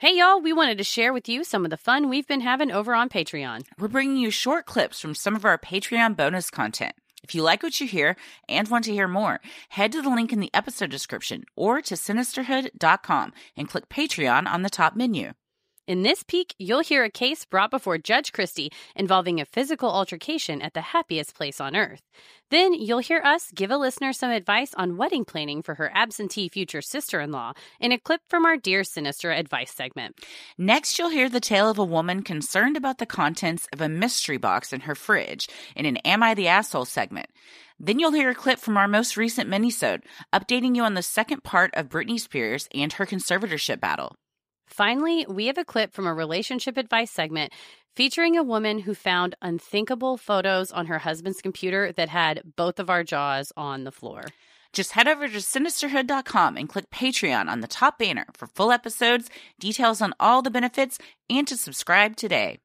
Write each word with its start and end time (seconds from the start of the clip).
Hey, 0.00 0.16
y'all, 0.16 0.40
we 0.40 0.54
wanted 0.54 0.78
to 0.78 0.84
share 0.84 1.12
with 1.12 1.28
you 1.28 1.44
some 1.44 1.62
of 1.66 1.70
the 1.70 1.76
fun 1.76 2.08
we've 2.08 2.26
been 2.26 2.40
having 2.40 2.72
over 2.72 2.94
on 2.94 3.10
Patreon. 3.10 3.66
We're 3.78 3.88
bringing 3.88 4.16
you 4.16 4.30
short 4.30 4.64
clips 4.64 4.98
from 4.98 5.14
some 5.14 5.36
of 5.36 5.44
our 5.44 5.58
Patreon 5.58 6.16
bonus 6.16 6.48
content. 6.48 6.94
If 7.22 7.34
you 7.34 7.42
like 7.42 7.62
what 7.62 7.78
you 7.82 7.86
hear 7.86 8.16
and 8.48 8.66
want 8.66 8.86
to 8.86 8.94
hear 8.94 9.06
more, 9.06 9.42
head 9.68 9.92
to 9.92 10.00
the 10.00 10.08
link 10.08 10.32
in 10.32 10.40
the 10.40 10.48
episode 10.54 10.90
description 10.90 11.44
or 11.54 11.82
to 11.82 11.96
sinisterhood.com 11.96 13.34
and 13.58 13.68
click 13.68 13.90
Patreon 13.90 14.46
on 14.46 14.62
the 14.62 14.70
top 14.70 14.96
menu. 14.96 15.34
In 15.90 16.02
this 16.02 16.22
peek, 16.22 16.54
you'll 16.56 16.84
hear 16.84 17.02
a 17.02 17.10
case 17.10 17.44
brought 17.44 17.72
before 17.72 17.98
Judge 17.98 18.30
Christie 18.30 18.70
involving 18.94 19.40
a 19.40 19.44
physical 19.44 19.90
altercation 19.90 20.62
at 20.62 20.72
the 20.72 20.80
happiest 20.80 21.34
place 21.34 21.60
on 21.60 21.74
earth. 21.74 22.02
Then 22.48 22.74
you'll 22.74 23.00
hear 23.00 23.20
us 23.24 23.50
give 23.52 23.72
a 23.72 23.76
listener 23.76 24.12
some 24.12 24.30
advice 24.30 24.72
on 24.74 24.96
wedding 24.96 25.24
planning 25.24 25.62
for 25.62 25.74
her 25.74 25.90
absentee 25.92 26.48
future 26.48 26.80
sister 26.80 27.20
in 27.20 27.32
law 27.32 27.54
in 27.80 27.90
a 27.90 27.98
clip 27.98 28.20
from 28.28 28.46
our 28.46 28.56
Dear 28.56 28.84
Sinister 28.84 29.32
advice 29.32 29.72
segment. 29.72 30.16
Next, 30.56 30.96
you'll 30.96 31.08
hear 31.08 31.28
the 31.28 31.40
tale 31.40 31.68
of 31.68 31.78
a 31.80 31.84
woman 31.84 32.22
concerned 32.22 32.76
about 32.76 32.98
the 32.98 33.04
contents 33.04 33.66
of 33.72 33.80
a 33.80 33.88
mystery 33.88 34.36
box 34.36 34.72
in 34.72 34.82
her 34.82 34.94
fridge 34.94 35.48
in 35.74 35.86
an 35.86 35.96
Am 36.04 36.22
I 36.22 36.34
the 36.34 36.46
Asshole 36.46 36.84
segment. 36.84 37.26
Then 37.80 37.98
you'll 37.98 38.12
hear 38.12 38.30
a 38.30 38.34
clip 38.36 38.60
from 38.60 38.76
our 38.76 38.86
most 38.86 39.16
recent 39.16 39.50
minisode, 39.50 40.02
updating 40.32 40.76
you 40.76 40.84
on 40.84 40.94
the 40.94 41.02
second 41.02 41.42
part 41.42 41.72
of 41.74 41.88
Britney 41.88 42.20
Spears 42.20 42.68
and 42.72 42.92
her 42.92 43.06
conservatorship 43.06 43.80
battle. 43.80 44.14
Finally, 44.70 45.26
we 45.28 45.46
have 45.46 45.58
a 45.58 45.64
clip 45.64 45.92
from 45.92 46.06
a 46.06 46.14
relationship 46.14 46.76
advice 46.76 47.10
segment 47.10 47.52
featuring 47.96 48.36
a 48.36 48.42
woman 48.42 48.78
who 48.78 48.94
found 48.94 49.34
unthinkable 49.42 50.16
photos 50.16 50.70
on 50.70 50.86
her 50.86 51.00
husband's 51.00 51.42
computer 51.42 51.92
that 51.92 52.08
had 52.08 52.40
both 52.56 52.78
of 52.78 52.88
our 52.88 53.02
jaws 53.02 53.52
on 53.56 53.82
the 53.82 53.90
floor. 53.90 54.24
Just 54.72 54.92
head 54.92 55.08
over 55.08 55.28
to 55.28 55.38
sinisterhood.com 55.38 56.56
and 56.56 56.68
click 56.68 56.88
Patreon 56.90 57.48
on 57.48 57.60
the 57.60 57.66
top 57.66 57.98
banner 57.98 58.26
for 58.32 58.46
full 58.46 58.70
episodes, 58.70 59.28
details 59.58 60.00
on 60.00 60.14
all 60.20 60.40
the 60.40 60.50
benefits, 60.50 60.96
and 61.28 61.48
to 61.48 61.56
subscribe 61.56 62.14
today. 62.14 62.60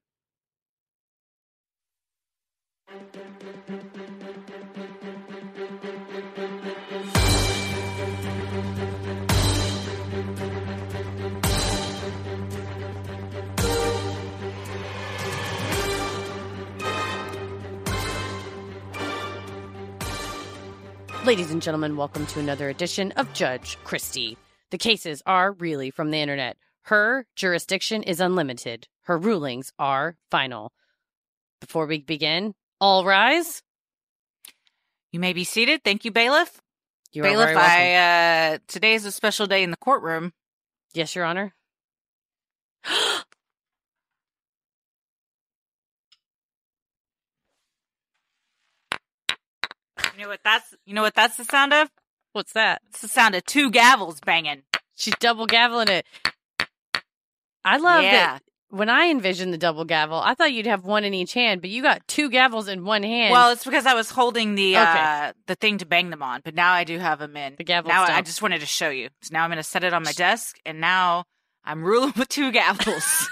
Ladies 21.26 21.50
and 21.50 21.60
gentlemen, 21.60 21.98
welcome 21.98 22.28
to 22.28 22.40
another 22.40 22.70
edition 22.70 23.12
of 23.14 23.34
Judge 23.34 23.80
Christie. 23.84 24.38
The 24.70 24.78
cases 24.78 25.24
are 25.26 25.54
really 25.54 25.90
from 25.90 26.12
the 26.12 26.20
internet. 26.20 26.56
Her 26.84 27.26
jurisdiction 27.36 28.04
is 28.04 28.20
unlimited. 28.20 28.88
Her 29.06 29.18
rulings 29.18 29.74
are 29.80 30.18
final. 30.30 30.72
Before 31.60 31.88
we 31.88 32.02
begin, 32.02 32.54
all 32.80 33.04
rise. 33.06 33.64
You 35.12 35.20
may 35.20 35.34
be 35.34 35.46
seated. 35.46 35.84
Thank 35.84 36.06
you, 36.06 36.12
bailiff. 36.12 36.62
You 37.12 37.24
are 37.24 37.26
bailiff. 37.26 37.58
I 37.58 37.96
uh 37.96 38.58
today 38.68 38.94
is 38.94 39.06
a 39.06 39.12
special 39.12 39.48
day 39.48 39.64
in 39.64 39.72
the 39.72 39.78
courtroom. 39.78 40.32
Yes, 40.94 41.16
Your 41.16 41.26
Honor. 41.26 41.56
You 50.16 50.24
know 50.24 50.30
what 50.30 50.40
that's 50.46 50.74
you 50.86 50.94
know 50.94 51.02
what 51.02 51.14
that's 51.14 51.36
the 51.36 51.44
sound 51.44 51.74
of? 51.74 51.90
What's 52.32 52.54
that? 52.54 52.82
It's 52.90 53.02
the 53.02 53.08
sound 53.10 53.36
of 53.36 53.44
two 53.46 53.70
gavels 53.70 54.24
banging. 54.24 54.64
She's 54.96 55.16
double 55.20 55.46
gaveling 55.46 55.90
it. 55.90 56.06
I 57.66 57.78
love 57.78 58.04
yeah. 58.04 58.12
that. 58.12 58.44
When 58.70 58.90
I 58.90 59.10
envisioned 59.10 59.54
the 59.54 59.58
double 59.58 59.84
gavel, 59.84 60.18
I 60.18 60.34
thought 60.34 60.54
you'd 60.54 60.68
have 60.68 60.86
one 60.86 61.04
in 61.04 61.14
each 61.14 61.34
hand, 61.34 61.60
but 61.62 61.70
you 61.70 61.82
got 61.82 62.08
two 62.08 62.30
gavels 62.30 62.70
in 62.70 62.86
one 62.86 63.04
hand. 63.04 63.32
Well, 63.32 63.52
it's 63.52 63.66
because 63.66 63.86
I 63.86 63.94
was 63.94 64.10
holding 64.10 64.56
the 64.56 64.78
Okay. 64.78 64.84
uh 64.86 65.34
the 65.48 65.56
thing 65.56 65.80
to 65.80 65.86
bang 65.86 66.10
them 66.12 66.24
on, 66.24 66.42
but 66.46 66.56
now 66.56 66.72
I 66.72 66.86
do 66.86 66.98
have 66.98 67.20
them 67.20 67.36
in. 67.36 67.56
The 67.58 67.66
gavel 67.66 67.90
Now 67.90 68.04
I 68.04 68.22
just 68.22 68.42
wanted 68.42 68.62
to 68.62 68.66
show 68.66 68.90
you. 68.90 69.10
So 69.22 69.34
now 69.34 69.44
I'm 69.44 69.50
going 69.50 69.58
to 69.58 69.64
set 69.64 69.84
it 69.84 69.94
on 69.94 70.04
my 70.04 70.14
desk, 70.14 70.58
and 70.66 70.80
now 70.80 71.26
I'm 71.66 71.84
ruling 71.84 72.14
with 72.18 72.30
two 72.30 72.54
gavels. 72.54 73.26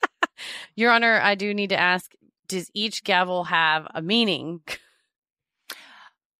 Your 0.76 0.90
Honor, 0.92 1.18
I 1.18 1.34
do 1.34 1.54
need 1.54 1.70
to 1.70 1.80
ask: 1.80 2.12
Does 2.46 2.70
each 2.74 3.04
gavel 3.04 3.44
have 3.44 3.86
a 3.94 4.02
meaning? 4.02 4.60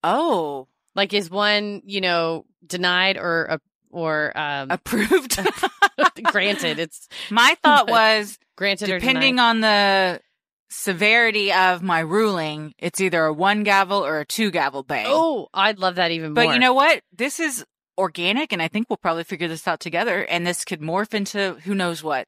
oh, 0.02 0.68
Like, 0.94 1.12
is 1.12 1.30
one, 1.30 1.82
you 1.84 2.00
know, 2.00 2.44
denied 2.66 3.16
or 3.16 3.58
or 3.90 4.36
um, 4.36 4.70
approved. 4.70 5.38
granted? 6.24 6.78
It's 6.78 7.08
my 7.30 7.56
thought 7.62 7.88
was 7.90 8.38
granted 8.56 8.86
depending 8.86 9.38
on 9.38 9.60
the 9.60 10.20
severity 10.68 11.52
of 11.52 11.82
my 11.82 12.00
ruling, 12.00 12.74
it's 12.78 13.00
either 13.00 13.24
a 13.24 13.32
one 13.32 13.62
gavel 13.62 14.04
or 14.04 14.20
a 14.20 14.26
two 14.26 14.50
gavel 14.50 14.82
bang. 14.82 15.06
Oh, 15.08 15.48
I'd 15.54 15.78
love 15.78 15.94
that 15.96 16.10
even 16.10 16.34
but 16.34 16.42
more. 16.42 16.50
But 16.50 16.54
you 16.54 16.60
know 16.60 16.74
what? 16.74 17.02
This 17.16 17.40
is 17.40 17.64
organic, 17.96 18.52
and 18.52 18.60
I 18.60 18.68
think 18.68 18.90
we'll 18.90 18.96
probably 18.98 19.24
figure 19.24 19.48
this 19.48 19.66
out 19.66 19.80
together. 19.80 20.24
And 20.24 20.46
this 20.46 20.64
could 20.64 20.80
morph 20.80 21.14
into 21.14 21.54
who 21.64 21.74
knows 21.74 22.02
what 22.02 22.26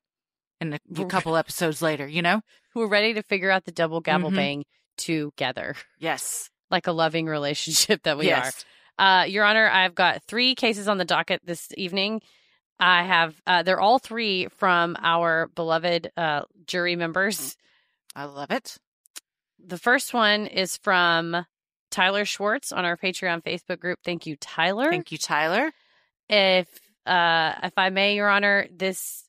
in 0.60 0.72
a 0.74 0.78
a 1.02 1.04
couple 1.06 1.36
episodes 1.36 1.82
later. 1.82 2.06
You 2.06 2.22
know? 2.22 2.40
we're 2.74 2.86
ready 2.86 3.12
to 3.14 3.22
figure 3.24 3.50
out 3.50 3.64
the 3.64 3.72
double 3.72 4.00
gavel 4.00 4.30
Mhm. 4.30 4.36
bang 4.36 4.64
together, 4.96 5.74
Yes. 5.98 6.48
Like 6.70 6.86
a 6.86 6.92
loving 6.92 7.26
relationship 7.26 8.02
that 8.04 8.18
we 8.18 8.32
are. 8.32 8.50
Uh, 8.98 9.24
Your 9.24 9.44
Honor, 9.44 9.68
I've 9.68 9.94
got 9.94 10.22
three 10.24 10.54
cases 10.54 10.88
on 10.88 10.98
the 10.98 11.04
docket 11.04 11.40
this 11.44 11.68
evening. 11.76 12.20
I 12.80 13.02
have, 13.04 13.40
uh, 13.46 13.62
they're 13.62 13.80
all 13.80 13.98
three 13.98 14.48
from 14.56 14.96
our 15.00 15.48
beloved 15.54 16.10
uh, 16.16 16.42
jury 16.66 16.96
members. 16.96 17.56
I 18.14 18.24
love 18.24 18.50
it. 18.50 18.76
The 19.64 19.78
first 19.78 20.14
one 20.14 20.46
is 20.46 20.76
from 20.76 21.44
Tyler 21.90 22.24
Schwartz 22.24 22.72
on 22.72 22.84
our 22.84 22.96
Patreon 22.96 23.42
Facebook 23.42 23.80
group. 23.80 23.98
Thank 24.04 24.26
you, 24.26 24.36
Tyler. 24.36 24.90
Thank 24.90 25.12
you, 25.12 25.18
Tyler. 25.18 25.72
If 26.28 26.68
uh, 27.06 27.54
if 27.62 27.72
I 27.76 27.88
may, 27.90 28.16
Your 28.16 28.28
Honor, 28.28 28.66
this 28.70 29.24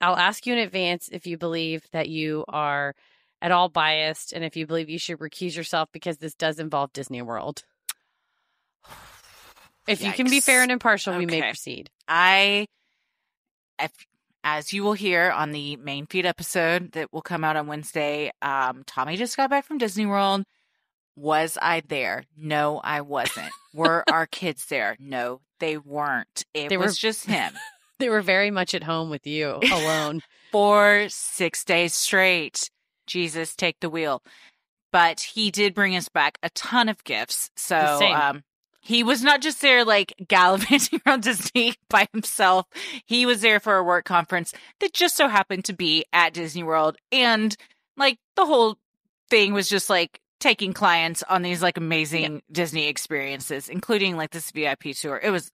I'll 0.00 0.16
ask 0.16 0.46
you 0.46 0.52
in 0.52 0.60
advance 0.60 1.08
if 1.10 1.26
you 1.26 1.36
believe 1.36 1.82
that 1.92 2.08
you 2.08 2.44
are 2.48 2.94
at 3.40 3.52
all 3.52 3.68
biased 3.68 4.32
and 4.32 4.44
if 4.44 4.56
you 4.56 4.66
believe 4.66 4.88
you 4.90 4.98
should 4.98 5.18
recuse 5.18 5.56
yourself 5.56 5.88
because 5.92 6.18
this 6.18 6.34
does 6.34 6.58
involve 6.58 6.92
Disney 6.92 7.22
World. 7.22 7.64
If 9.86 10.02
you 10.02 10.12
can 10.12 10.28
be 10.28 10.40
fair 10.40 10.60
and 10.62 10.70
impartial, 10.70 11.16
we 11.16 11.24
may 11.24 11.40
proceed. 11.40 11.88
I, 12.06 12.66
if, 13.80 13.90
as 14.44 14.70
you 14.74 14.82
will 14.82 14.92
hear 14.92 15.30
on 15.30 15.52
the 15.52 15.76
main 15.76 16.04
feed 16.04 16.26
episode 16.26 16.92
that 16.92 17.10
will 17.10 17.22
come 17.22 17.42
out 17.42 17.56
on 17.56 17.66
Wednesday, 17.68 18.30
um, 18.42 18.82
Tommy 18.86 19.16
just 19.16 19.34
got 19.38 19.48
back 19.48 19.64
from 19.64 19.78
Disney 19.78 20.04
World. 20.04 20.44
Was 21.16 21.56
I 21.62 21.80
there? 21.88 22.24
No, 22.36 22.82
I 22.84 23.00
wasn't. 23.00 23.50
Were 23.72 24.04
our 24.10 24.26
kids 24.30 24.66
there? 24.66 24.94
No, 25.00 25.40
they 25.58 25.78
weren't. 25.78 26.44
It 26.52 26.68
They 26.68 26.76
were- 26.76 26.84
was 26.84 26.98
just 26.98 27.24
him 27.24 27.54
They 27.98 28.10
were 28.10 28.20
very 28.20 28.50
much 28.50 28.74
at 28.74 28.84
home 28.84 29.08
with 29.08 29.26
you 29.26 29.58
alone. 29.72 30.20
for 30.52 31.06
six 31.08 31.64
days 31.64 31.94
straight. 31.94 32.68
Jesus, 33.08 33.56
take 33.56 33.80
the 33.80 33.90
wheel. 33.90 34.22
But 34.92 35.20
he 35.20 35.50
did 35.50 35.74
bring 35.74 35.96
us 35.96 36.08
back 36.08 36.38
a 36.42 36.50
ton 36.50 36.88
of 36.88 37.04
gifts. 37.04 37.50
So, 37.56 37.76
um, 37.76 38.42
he 38.88 39.02
was 39.02 39.22
not 39.22 39.42
just 39.42 39.60
there 39.60 39.84
like 39.84 40.14
gallivanting 40.28 41.02
around 41.06 41.22
Disney 41.22 41.74
by 41.90 42.08
himself. 42.12 42.66
He 43.04 43.26
was 43.26 43.42
there 43.42 43.60
for 43.60 43.76
a 43.76 43.84
work 43.84 44.06
conference 44.06 44.54
that 44.80 44.94
just 44.94 45.14
so 45.14 45.28
happened 45.28 45.66
to 45.66 45.74
be 45.74 46.06
at 46.12 46.32
Disney 46.32 46.62
World. 46.62 46.96
And 47.12 47.54
like 47.98 48.18
the 48.34 48.46
whole 48.46 48.78
thing 49.28 49.52
was 49.52 49.68
just 49.68 49.90
like 49.90 50.20
taking 50.40 50.72
clients 50.72 51.22
on 51.24 51.42
these 51.42 51.62
like 51.62 51.76
amazing 51.76 52.40
Disney 52.50 52.86
experiences, 52.86 53.68
including 53.68 54.16
like 54.16 54.30
this 54.30 54.50
VIP 54.52 54.94
tour. 54.94 55.20
It 55.22 55.30
was, 55.30 55.50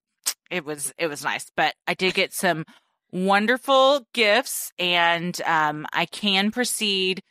it 0.49 0.63
was, 0.63 0.93
it 0.97 1.07
was 1.07 1.23
nice. 1.23 1.51
But 1.57 1.73
I 1.87 1.93
did 1.93 2.13
get 2.13 2.33
some 2.33 2.63
wonderful 3.11 4.07
gifts 4.13 4.71
and 4.79 5.39
um, 5.45 5.87
I 5.91 6.05
can 6.05 6.51
proceed 6.51 7.21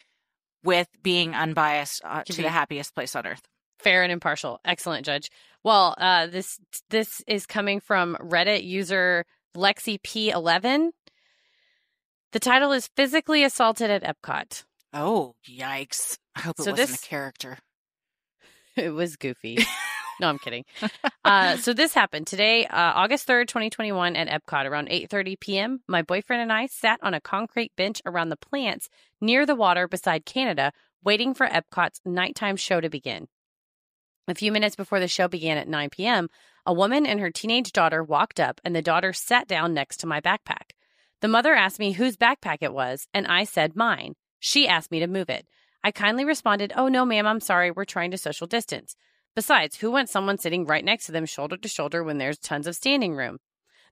with 0.64 0.88
being 1.02 1.34
unbiased 1.34 2.00
uh, 2.04 2.22
to 2.24 2.42
the 2.42 2.48
happiest 2.48 2.94
place 2.94 3.14
on 3.14 3.26
earth. 3.26 3.42
Fair 3.78 4.02
and 4.02 4.10
impartial. 4.10 4.58
Excellent, 4.64 5.04
Judge. 5.06 5.30
Well, 5.62 5.94
uh, 5.98 6.26
this 6.26 6.58
this 6.90 7.22
is 7.26 7.46
coming 7.46 7.80
from 7.80 8.16
Reddit 8.20 8.64
user 8.64 9.24
Lexi 9.56 10.00
P11. 10.00 10.90
The 12.32 12.40
title 12.40 12.72
is 12.72 12.88
"Physically 12.96 13.44
Assaulted 13.44 13.90
at 13.90 14.02
Epcot." 14.02 14.64
Oh, 14.92 15.34
yikes. 15.48 16.18
I 16.34 16.40
hope 16.40 16.56
it 16.58 16.62
So 16.64 16.70
wasn't 16.72 16.88
this- 16.90 17.04
a 17.04 17.06
character. 17.06 17.58
It 18.76 18.90
was 18.90 19.14
goofy. 19.16 19.58
no, 20.20 20.28
I'm 20.28 20.38
kidding. 20.38 20.64
Uh, 21.24 21.56
so 21.56 21.72
this 21.72 21.94
happened 21.94 22.26
today, 22.26 22.66
uh, 22.66 22.92
August 22.94 23.26
3rd, 23.26 23.48
2021 23.48 24.14
at 24.14 24.28
Epcot 24.28 24.66
around 24.66 24.88
8:30 24.88 25.40
p.m. 25.40 25.80
My 25.88 26.02
boyfriend 26.02 26.42
and 26.42 26.52
I 26.52 26.66
sat 26.66 27.00
on 27.02 27.14
a 27.14 27.20
concrete 27.20 27.72
bench 27.76 28.02
around 28.04 28.28
the 28.28 28.36
plants 28.36 28.90
near 29.20 29.46
the 29.46 29.54
water 29.54 29.88
beside 29.88 30.26
Canada, 30.26 30.72
waiting 31.02 31.32
for 31.32 31.46
Epcot's 31.46 32.00
nighttime 32.04 32.56
show 32.56 32.80
to 32.80 32.90
begin. 32.90 33.28
A 34.28 34.34
few 34.34 34.52
minutes 34.52 34.76
before 34.76 35.00
the 35.00 35.08
show 35.08 35.28
began 35.28 35.58
at 35.58 35.68
9 35.68 35.90
p.m., 35.90 36.28
a 36.66 36.72
woman 36.72 37.04
and 37.04 37.20
her 37.20 37.30
teenage 37.30 37.72
daughter 37.72 38.02
walked 38.02 38.40
up, 38.40 38.60
and 38.64 38.74
the 38.74 38.82
daughter 38.82 39.12
sat 39.12 39.46
down 39.46 39.74
next 39.74 39.98
to 39.98 40.06
my 40.06 40.20
backpack. 40.20 40.72
The 41.20 41.28
mother 41.28 41.54
asked 41.54 41.78
me 41.78 41.92
whose 41.92 42.16
backpack 42.16 42.58
it 42.60 42.72
was, 42.72 43.06
and 43.12 43.26
I 43.26 43.44
said 43.44 43.76
mine. 43.76 44.14
She 44.40 44.68
asked 44.68 44.90
me 44.90 45.00
to 45.00 45.06
move 45.06 45.28
it. 45.28 45.46
I 45.82 45.90
kindly 45.90 46.24
responded, 46.24 46.72
Oh, 46.74 46.88
no, 46.88 47.04
ma'am, 47.04 47.26
I'm 47.26 47.40
sorry. 47.40 47.70
We're 47.70 47.84
trying 47.84 48.10
to 48.12 48.18
social 48.18 48.46
distance. 48.46 48.96
Besides, 49.34 49.76
who 49.76 49.90
wants 49.90 50.12
someone 50.12 50.38
sitting 50.38 50.64
right 50.64 50.84
next 50.84 51.06
to 51.06 51.12
them 51.12 51.26
shoulder 51.26 51.56
to 51.56 51.68
shoulder 51.68 52.04
when 52.04 52.18
there's 52.18 52.38
tons 52.38 52.68
of 52.68 52.76
standing 52.76 53.16
room? 53.16 53.38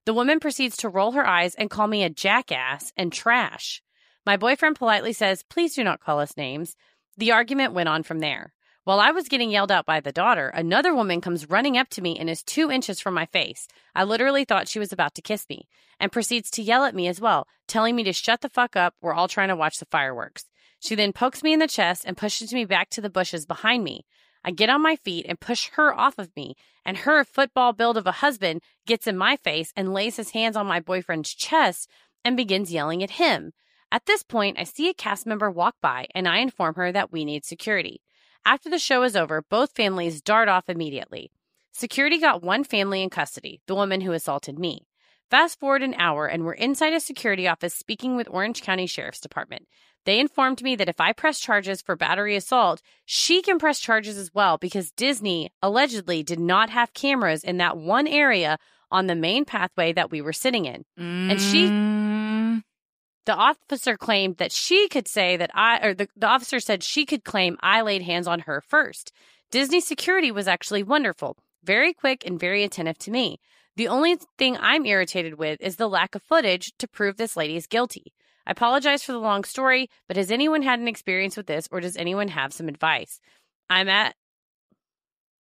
The 0.04 0.14
woman 0.14 0.38
proceeds 0.38 0.76
to 0.78 0.88
roll 0.88 1.12
her 1.12 1.26
eyes 1.26 1.54
and 1.56 1.70
call 1.70 1.88
me 1.88 2.04
a 2.04 2.10
jackass 2.10 2.92
and 2.96 3.12
trash. 3.12 3.82
My 4.24 4.36
boyfriend 4.36 4.76
politely 4.76 5.12
says, 5.12 5.42
Please 5.42 5.74
do 5.74 5.82
not 5.82 6.00
call 6.00 6.20
us 6.20 6.36
names. 6.36 6.76
The 7.16 7.32
argument 7.32 7.72
went 7.72 7.88
on 7.88 8.04
from 8.04 8.20
there. 8.20 8.52
While 8.84 9.00
I 9.00 9.10
was 9.10 9.28
getting 9.28 9.50
yelled 9.50 9.70
at 9.70 9.86
by 9.86 10.00
the 10.00 10.10
daughter, 10.10 10.48
another 10.48 10.94
woman 10.94 11.20
comes 11.20 11.50
running 11.50 11.76
up 11.76 11.88
to 11.90 12.02
me 12.02 12.18
and 12.18 12.28
is 12.28 12.42
two 12.42 12.70
inches 12.70 13.00
from 13.00 13.14
my 13.14 13.26
face. 13.26 13.68
I 13.94 14.02
literally 14.04 14.44
thought 14.44 14.66
she 14.66 14.80
was 14.80 14.92
about 14.92 15.14
to 15.16 15.22
kiss 15.22 15.46
me 15.48 15.68
and 16.00 16.10
proceeds 16.10 16.50
to 16.52 16.62
yell 16.62 16.84
at 16.84 16.94
me 16.94 17.06
as 17.06 17.20
well, 17.20 17.46
telling 17.68 17.94
me 17.94 18.02
to 18.04 18.12
shut 18.12 18.40
the 18.40 18.48
fuck 18.48 18.74
up. 18.74 18.94
We're 19.00 19.14
all 19.14 19.28
trying 19.28 19.48
to 19.48 19.56
watch 19.56 19.78
the 19.78 19.86
fireworks. 19.86 20.46
She 20.80 20.96
then 20.96 21.12
pokes 21.12 21.44
me 21.44 21.52
in 21.52 21.60
the 21.60 21.68
chest 21.68 22.04
and 22.04 22.16
pushes 22.16 22.52
me 22.52 22.64
back 22.64 22.90
to 22.90 23.00
the 23.00 23.10
bushes 23.10 23.46
behind 23.46 23.84
me. 23.84 24.04
I 24.44 24.50
get 24.50 24.70
on 24.70 24.82
my 24.82 24.96
feet 24.96 25.26
and 25.28 25.38
push 25.38 25.70
her 25.74 25.94
off 25.94 26.18
of 26.18 26.34
me, 26.36 26.54
and 26.84 26.98
her 26.98 27.24
football 27.24 27.72
build 27.72 27.96
of 27.96 28.06
a 28.06 28.12
husband 28.12 28.62
gets 28.86 29.06
in 29.06 29.16
my 29.16 29.36
face 29.36 29.72
and 29.76 29.94
lays 29.94 30.16
his 30.16 30.30
hands 30.30 30.56
on 30.56 30.66
my 30.66 30.80
boyfriend's 30.80 31.34
chest 31.34 31.88
and 32.24 32.36
begins 32.36 32.72
yelling 32.72 33.02
at 33.02 33.12
him. 33.12 33.52
At 33.90 34.06
this 34.06 34.22
point, 34.22 34.58
I 34.58 34.64
see 34.64 34.88
a 34.88 34.94
cast 34.94 35.26
member 35.26 35.50
walk 35.50 35.76
by 35.82 36.06
and 36.14 36.26
I 36.26 36.38
inform 36.38 36.74
her 36.76 36.90
that 36.92 37.12
we 37.12 37.24
need 37.24 37.44
security. 37.44 38.00
After 38.44 38.68
the 38.68 38.78
show 38.78 39.02
is 39.02 39.14
over, 39.14 39.42
both 39.42 39.76
families 39.76 40.20
dart 40.20 40.48
off 40.48 40.68
immediately. 40.68 41.30
Security 41.72 42.18
got 42.18 42.42
one 42.42 42.64
family 42.64 43.02
in 43.02 43.10
custody, 43.10 43.60
the 43.66 43.74
woman 43.74 44.00
who 44.00 44.12
assaulted 44.12 44.58
me. 44.58 44.86
Fast 45.30 45.58
forward 45.58 45.82
an 45.82 45.94
hour, 45.94 46.26
and 46.26 46.44
we're 46.44 46.52
inside 46.52 46.92
a 46.92 47.00
security 47.00 47.48
office 47.48 47.74
speaking 47.74 48.16
with 48.16 48.28
Orange 48.30 48.60
County 48.62 48.86
Sheriff's 48.86 49.20
Department. 49.20 49.66
They 50.04 50.18
informed 50.18 50.62
me 50.62 50.76
that 50.76 50.88
if 50.88 51.00
I 51.00 51.12
press 51.12 51.38
charges 51.40 51.80
for 51.80 51.96
battery 51.96 52.36
assault, 52.36 52.82
she 53.04 53.40
can 53.40 53.58
press 53.58 53.78
charges 53.78 54.18
as 54.18 54.34
well 54.34 54.58
because 54.58 54.90
Disney 54.90 55.50
allegedly 55.62 56.22
did 56.22 56.40
not 56.40 56.70
have 56.70 56.92
cameras 56.92 57.44
in 57.44 57.58
that 57.58 57.76
one 57.76 58.06
area 58.06 58.58
on 58.90 59.06
the 59.06 59.14
main 59.14 59.44
pathway 59.44 59.92
that 59.92 60.10
we 60.10 60.20
were 60.20 60.32
sitting 60.32 60.66
in. 60.66 60.84
And 60.98 61.40
she, 61.40 61.68
Mm, 61.68 62.62
the 63.24 63.34
officer 63.34 63.96
claimed 63.96 64.36
that 64.38 64.52
she 64.52 64.88
could 64.88 65.06
say 65.08 65.36
that 65.36 65.50
I, 65.54 65.86
or 65.86 65.94
the, 65.94 66.08
the 66.16 66.26
officer 66.26 66.60
said 66.60 66.82
she 66.82 67.06
could 67.06 67.24
claim 67.24 67.56
I 67.60 67.82
laid 67.82 68.02
hands 68.02 68.26
on 68.26 68.40
her 68.40 68.60
first. 68.60 69.12
Disney 69.50 69.80
security 69.80 70.32
was 70.32 70.48
actually 70.48 70.82
wonderful, 70.82 71.36
very 71.62 71.94
quick 71.94 72.26
and 72.26 72.40
very 72.40 72.64
attentive 72.64 72.98
to 72.98 73.10
me. 73.10 73.38
The 73.76 73.88
only 73.88 74.18
thing 74.38 74.56
I'm 74.58 74.84
irritated 74.84 75.38
with 75.38 75.60
is 75.60 75.76
the 75.76 75.88
lack 75.88 76.14
of 76.14 76.22
footage 76.22 76.72
to 76.78 76.88
prove 76.88 77.16
this 77.16 77.36
lady 77.36 77.56
is 77.56 77.66
guilty. 77.66 78.12
I 78.46 78.50
apologize 78.50 79.02
for 79.02 79.12
the 79.12 79.18
long 79.18 79.44
story, 79.44 79.88
but 80.08 80.16
has 80.16 80.30
anyone 80.30 80.62
had 80.62 80.80
an 80.80 80.88
experience 80.88 81.36
with 81.36 81.46
this 81.46 81.68
or 81.70 81.80
does 81.80 81.96
anyone 81.96 82.28
have 82.28 82.52
some 82.52 82.68
advice? 82.68 83.20
I'm 83.70 83.88
at 83.88 84.14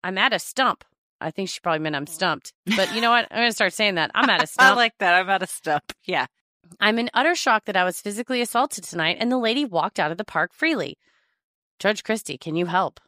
I'm 0.02 0.18
at 0.18 0.32
a 0.32 0.38
stump. 0.38 0.84
I 1.20 1.30
think 1.30 1.48
she 1.48 1.60
probably 1.60 1.80
meant 1.80 1.96
I'm 1.96 2.06
oh. 2.08 2.12
stumped. 2.12 2.52
But 2.76 2.94
you 2.94 3.00
know 3.00 3.10
what? 3.10 3.26
I'm 3.30 3.38
going 3.38 3.50
to 3.50 3.54
start 3.54 3.72
saying 3.72 3.96
that. 3.96 4.10
I'm 4.14 4.28
at 4.28 4.42
a 4.42 4.46
stump. 4.46 4.72
I 4.72 4.74
like 4.74 4.96
that. 4.98 5.14
I'm 5.14 5.28
at 5.28 5.42
a 5.42 5.46
stump. 5.46 5.92
Yeah. 6.04 6.26
I'm 6.80 6.98
in 6.98 7.10
utter 7.14 7.34
shock 7.34 7.64
that 7.66 7.76
I 7.76 7.84
was 7.84 8.00
physically 8.00 8.40
assaulted 8.40 8.84
tonight 8.84 9.16
and 9.20 9.30
the 9.30 9.38
lady 9.38 9.64
walked 9.64 9.98
out 9.98 10.10
of 10.10 10.18
the 10.18 10.24
park 10.24 10.52
freely. 10.52 10.96
Judge 11.78 12.02
Christie, 12.02 12.38
can 12.38 12.56
you 12.56 12.66
help? 12.66 13.00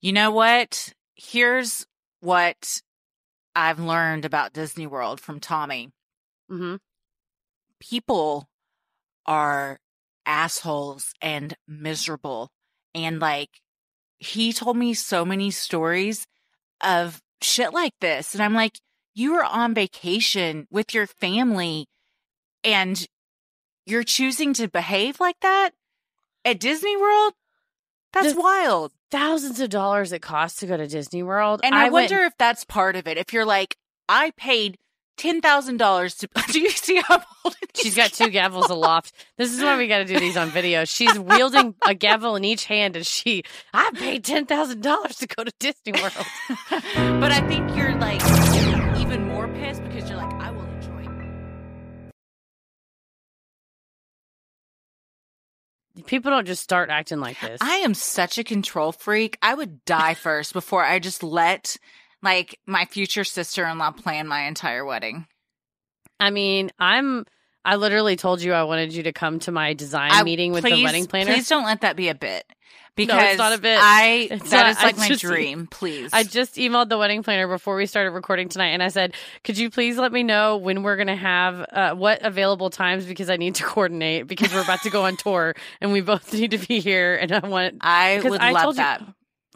You 0.00 0.12
know 0.12 0.30
what? 0.30 0.92
Here's 1.14 1.86
what 2.20 2.82
I've 3.54 3.78
learned 3.78 4.24
about 4.24 4.52
Disney 4.52 4.86
World 4.86 5.20
from 5.20 5.40
Tommy. 5.40 5.90
Mm-hmm. 6.50 6.76
People 7.80 8.48
are 9.26 9.78
assholes 10.26 11.12
and 11.20 11.56
miserable. 11.68 12.50
And 12.94 13.20
like, 13.20 13.60
he 14.18 14.52
told 14.52 14.76
me 14.76 14.94
so 14.94 15.24
many 15.24 15.50
stories 15.50 16.26
of 16.82 17.20
shit 17.42 17.72
like 17.72 17.94
this. 18.00 18.34
And 18.34 18.42
I'm 18.42 18.54
like, 18.54 18.78
you 19.14 19.32
were 19.32 19.44
on 19.44 19.74
vacation 19.74 20.66
with 20.70 20.94
your 20.94 21.06
family 21.06 21.86
and 22.62 23.06
you're 23.86 24.02
choosing 24.02 24.54
to 24.54 24.68
behave 24.68 25.20
like 25.20 25.38
that 25.40 25.70
at 26.44 26.58
Disney 26.58 26.96
World? 26.96 27.34
That's 28.12 28.28
This- 28.28 28.36
wild. 28.36 28.92
Thousands 29.14 29.60
of 29.60 29.70
dollars 29.70 30.10
it 30.10 30.22
costs 30.22 30.58
to 30.58 30.66
go 30.66 30.76
to 30.76 30.88
Disney 30.88 31.22
World. 31.22 31.60
And 31.62 31.72
I, 31.72 31.84
went- 31.84 32.10
wonder 32.10 32.24
if 32.24 32.36
that's 32.36 32.64
part 32.64 32.96
of 32.96 33.06
it. 33.06 33.16
If 33.16 33.32
you're 33.32 33.44
like, 33.44 33.76
I 34.08 34.32
paid 34.36 34.76
ten 35.16 35.40
thousand 35.40 35.76
dollars 35.76 36.16
to. 36.16 36.28
Do 36.50 36.58
you 36.60 36.70
see 36.70 37.00
how? 37.00 37.22
She's 37.76 37.94
got 37.94 38.12
two 38.12 38.24
gavels 38.30 38.70
aloft. 38.70 39.12
This 39.38 39.54
is 39.54 39.62
why 39.62 39.78
we 39.78 39.86
got 39.86 39.98
to 39.98 40.04
do 40.04 40.18
these 40.18 40.36
on 40.36 40.48
video. 40.50 40.84
She's 40.84 41.16
wielding 41.16 41.76
a 41.86 41.94
gavel 41.94 42.34
in 42.34 42.42
each 42.42 42.64
hand, 42.64 42.96
and 42.96 43.06
she, 43.06 43.44
I 43.72 43.92
paid 43.94 44.24
ten 44.24 44.46
thousand 44.46 44.82
dollars 44.82 45.14
to 45.18 45.28
go 45.28 45.44
to 45.44 45.52
Disney 45.60 45.92
World. 45.92 46.26
but 46.68 47.30
I 47.30 47.40
think 47.46 47.76
you're 47.76 47.94
like 47.94 48.20
even 48.98 49.28
more 49.28 49.46
pissed 49.46 49.84
because 49.84 50.10
you're 50.10 50.18
like, 50.18 50.32
I 50.42 50.50
will 50.50 50.66
People 56.06 56.30
don't 56.30 56.46
just 56.46 56.62
start 56.62 56.90
acting 56.90 57.20
like 57.20 57.40
this. 57.40 57.58
I 57.60 57.76
am 57.76 57.94
such 57.94 58.38
a 58.38 58.44
control 58.44 58.92
freak. 58.92 59.38
I 59.42 59.54
would 59.54 59.84
die 59.84 60.14
first 60.14 60.52
before 60.52 60.84
I 60.84 60.98
just 60.98 61.22
let 61.22 61.76
like 62.22 62.58
my 62.66 62.84
future 62.86 63.24
sister 63.24 63.66
in 63.66 63.78
law 63.78 63.90
plan 63.90 64.26
my 64.26 64.42
entire 64.42 64.84
wedding. 64.84 65.26
I 66.20 66.30
mean, 66.30 66.70
I'm. 66.78 67.26
I 67.66 67.76
literally 67.76 68.16
told 68.16 68.42
you 68.42 68.52
I 68.52 68.64
wanted 68.64 68.92
you 68.92 69.04
to 69.04 69.12
come 69.12 69.38
to 69.40 69.52
my 69.52 69.72
design 69.72 70.10
I- 70.12 70.22
meeting 70.22 70.52
with 70.52 70.64
the 70.64 70.84
wedding 70.84 71.06
planner. 71.06 71.32
Please 71.32 71.48
don't 71.48 71.64
let 71.64 71.80
that 71.80 71.96
be 71.96 72.08
a 72.08 72.14
bit. 72.14 72.44
Because 72.96 73.22
it's 73.30 73.38
not 73.38 73.52
a 73.52 73.58
bit. 73.58 73.78
I 73.82 74.28
It's 74.30 74.50
that 74.50 74.62
not- 74.62 74.70
is 74.70 74.76
I 74.78 74.84
like 74.84 74.98
my 74.98 75.08
just- 75.08 75.20
dream. 75.20 75.66
Please. 75.68 76.10
I 76.12 76.22
just 76.22 76.54
emailed 76.54 76.88
the 76.88 76.96
wedding 76.98 77.22
planner 77.24 77.48
before 77.48 77.74
we 77.76 77.86
started 77.86 78.10
recording 78.12 78.48
tonight, 78.48 78.68
and 78.68 78.82
I 78.82 78.88
said, 78.88 79.14
"Could 79.42 79.58
you 79.58 79.68
please 79.68 79.98
let 79.98 80.12
me 80.12 80.22
know 80.22 80.58
when 80.58 80.82
we're 80.84 80.94
going 80.96 81.08
to 81.08 81.16
have 81.16 81.66
uh, 81.72 81.94
what 81.94 82.22
available 82.22 82.70
times 82.70 83.04
because 83.04 83.28
I 83.30 83.36
need 83.36 83.56
to 83.56 83.64
coordinate 83.74 84.26
because 84.28 84.54
we're 84.54 84.62
about 84.62 84.82
to 84.82 84.90
go 84.90 85.04
on 85.06 85.16
tour 85.16 85.54
and 85.80 85.92
we 85.92 86.02
both 86.02 86.32
need 86.32 86.52
to 86.52 86.58
be 86.58 86.78
here." 86.80 87.16
And 87.16 87.32
I 87.32 87.40
want 87.48 87.78
I 87.80 88.20
would 88.22 88.40
I 88.40 88.52
love 88.52 88.62
told 88.62 88.76
you- 88.76 88.82
that. 88.82 89.02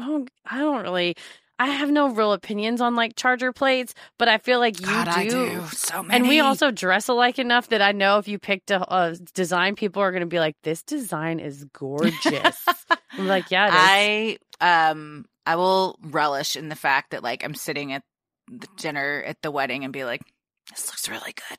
oh, 0.00 0.26
I 0.44 0.58
don't 0.58 0.82
really. 0.82 1.14
I 1.58 1.68
have 1.68 1.90
no 1.90 2.08
real 2.08 2.32
opinions 2.32 2.80
on 2.80 2.94
like 2.94 3.16
charger 3.16 3.52
plates, 3.52 3.94
but 4.18 4.28
I 4.28 4.38
feel 4.38 4.58
like 4.58 4.80
you 4.80 4.86
God, 4.86 5.04
do. 5.04 5.10
I 5.10 5.28
do 5.28 5.62
so 5.72 6.02
many. 6.02 6.16
And 6.16 6.28
we 6.28 6.40
also 6.40 6.70
dress 6.70 7.08
alike 7.08 7.38
enough 7.38 7.68
that 7.68 7.82
I 7.82 7.92
know 7.92 8.18
if 8.18 8.28
you 8.28 8.38
picked 8.38 8.70
a, 8.70 8.80
a 8.94 9.16
design, 9.34 9.74
people 9.74 10.02
are 10.02 10.12
going 10.12 10.20
to 10.20 10.26
be 10.26 10.38
like, 10.38 10.56
"This 10.62 10.82
design 10.82 11.40
is 11.40 11.64
gorgeous." 11.72 12.64
I'm 13.18 13.26
like, 13.26 13.50
"Yeah, 13.50 13.68
it 13.68 13.74
is." 13.74 14.40
I 14.60 14.88
um 14.92 15.24
I 15.44 15.56
will 15.56 15.98
relish 16.02 16.56
in 16.56 16.68
the 16.68 16.76
fact 16.76 17.10
that 17.10 17.22
like 17.22 17.44
I'm 17.44 17.54
sitting 17.54 17.92
at 17.92 18.02
the 18.50 18.68
dinner 18.76 19.22
at 19.26 19.42
the 19.42 19.50
wedding 19.50 19.84
and 19.84 19.92
be 19.92 20.04
like, 20.04 20.22
this 20.70 20.88
looks 20.88 21.08
really 21.08 21.32
good. 21.32 21.58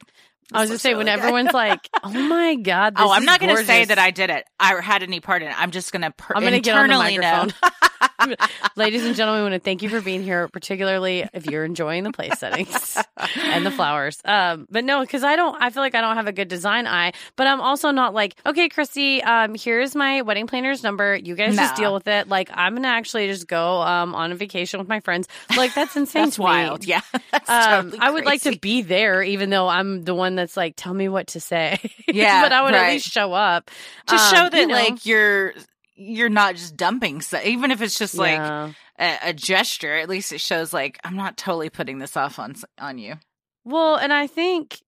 I 0.53 0.61
was 0.61 0.69
just 0.69 0.81
saying 0.83 0.95
looks 0.97 1.05
when 1.07 1.15
good." 1.15 1.19
everyone's 1.23 1.53
like, 1.53 1.89
"Oh 2.03 2.09
my 2.09 2.55
god!" 2.61 2.95
This 2.95 3.05
oh, 3.05 3.11
I'm 3.11 3.21
is 3.21 3.25
not 3.25 3.39
going 3.39 3.55
to 3.55 3.65
say 3.65 3.85
that 3.85 3.99
I 3.99 4.11
did 4.11 4.29
it. 4.29 4.45
I 4.59 4.79
had 4.81 5.03
any 5.03 5.19
part 5.19 5.41
in 5.41 5.49
it. 5.49 5.59
I'm 5.59 5.71
just 5.71 5.91
going 5.91 6.01
to 6.03 6.11
per- 6.11 6.33
I'm 6.35 6.41
going 6.41 6.53
to 6.53 6.59
get 6.59 6.75
on 6.75 6.87
the 6.87 6.93
internally 6.95 7.17
know. 7.17 7.45
microphone. 7.45 7.53
Ladies 8.75 9.05
and 9.05 9.15
gentlemen, 9.15 9.43
we 9.43 9.49
want 9.51 9.61
to 9.61 9.65
thank 9.65 9.81
you 9.81 9.89
for 9.89 10.01
being 10.01 10.23
here, 10.23 10.47
particularly 10.49 11.27
if 11.33 11.45
you're 11.45 11.65
enjoying 11.65 12.03
the 12.03 12.11
place 12.11 12.37
settings 12.39 12.97
and 13.37 13.65
the 13.65 13.71
flowers. 13.71 14.19
Um, 14.25 14.67
but 14.69 14.83
no, 14.83 15.01
because 15.01 15.23
I 15.23 15.35
don't, 15.35 15.61
I 15.61 15.69
feel 15.69 15.81
like 15.83 15.95
I 15.95 16.01
don't 16.01 16.15
have 16.15 16.27
a 16.27 16.31
good 16.31 16.47
design 16.47 16.87
eye, 16.87 17.13
but 17.35 17.47
I'm 17.47 17.61
also 17.61 17.91
not 17.91 18.13
like, 18.13 18.35
okay, 18.45 18.69
Christie, 18.69 19.23
um, 19.23 19.55
here's 19.55 19.95
my 19.95 20.21
wedding 20.21 20.47
planner's 20.47 20.83
number. 20.83 21.15
You 21.15 21.35
guys 21.35 21.55
just 21.55 21.75
deal 21.75 21.93
with 21.93 22.07
it. 22.07 22.27
Like, 22.27 22.49
I'm 22.53 22.73
going 22.73 22.83
to 22.83 22.89
actually 22.89 23.27
just 23.27 23.47
go 23.47 23.81
um, 23.81 24.13
on 24.15 24.31
a 24.31 24.35
vacation 24.35 24.79
with 24.79 24.87
my 24.89 24.99
friends. 24.99 25.27
Like, 25.55 25.73
that's 25.73 25.95
insane. 25.95 26.25
That's 26.25 26.35
to 26.35 26.41
me. 26.41 26.45
wild. 26.45 26.85
Yeah. 26.85 27.01
That's 27.31 27.49
Um, 27.49 27.85
totally 27.91 27.99
I 27.99 28.09
would 28.11 28.25
like 28.25 28.41
to 28.43 28.57
be 28.57 28.81
there, 28.81 29.23
even 29.23 29.49
though 29.49 29.67
I'm 29.67 30.03
the 30.03 30.15
one 30.15 30.35
that's 30.39 30.57
like, 30.57 30.73
tell 30.75 30.93
me 30.93 31.07
what 31.09 31.27
to 31.27 31.39
say. 31.39 31.77
Yeah, 32.07 32.41
but 32.41 32.51
I 32.51 32.63
would 32.63 32.73
at 32.73 32.89
least 32.89 33.05
show 33.11 33.33
up 33.33 33.69
to 34.07 34.15
Um, 34.15 34.19
show 34.33 34.49
that 34.49 34.59
you 34.59 34.67
know. 34.67 34.73
like 34.73 35.05
you're 35.05 35.53
you're 35.95 36.29
not 36.29 36.55
just 36.55 36.75
dumping 36.77 37.21
so 37.21 37.39
even 37.43 37.71
if 37.71 37.81
it's 37.81 37.99
just 37.99 38.15
like 38.17 38.37
Yeah. 38.37 38.71
a, 38.97 39.17
a 39.29 39.33
gesture 39.33 39.95
at 39.97 40.07
least 40.07 40.31
it 40.31 40.39
shows 40.39 40.71
like 40.73 40.97
i'm 41.03 41.17
not 41.17 41.35
totally 41.35 41.69
putting 41.69 41.99
this 41.99 42.15
off 42.15 42.39
on 42.39 42.55
on 42.79 42.97
you 42.97 43.15
Well, 43.65 43.95
and 43.97 44.13
I 44.13 44.25
think 44.27 44.79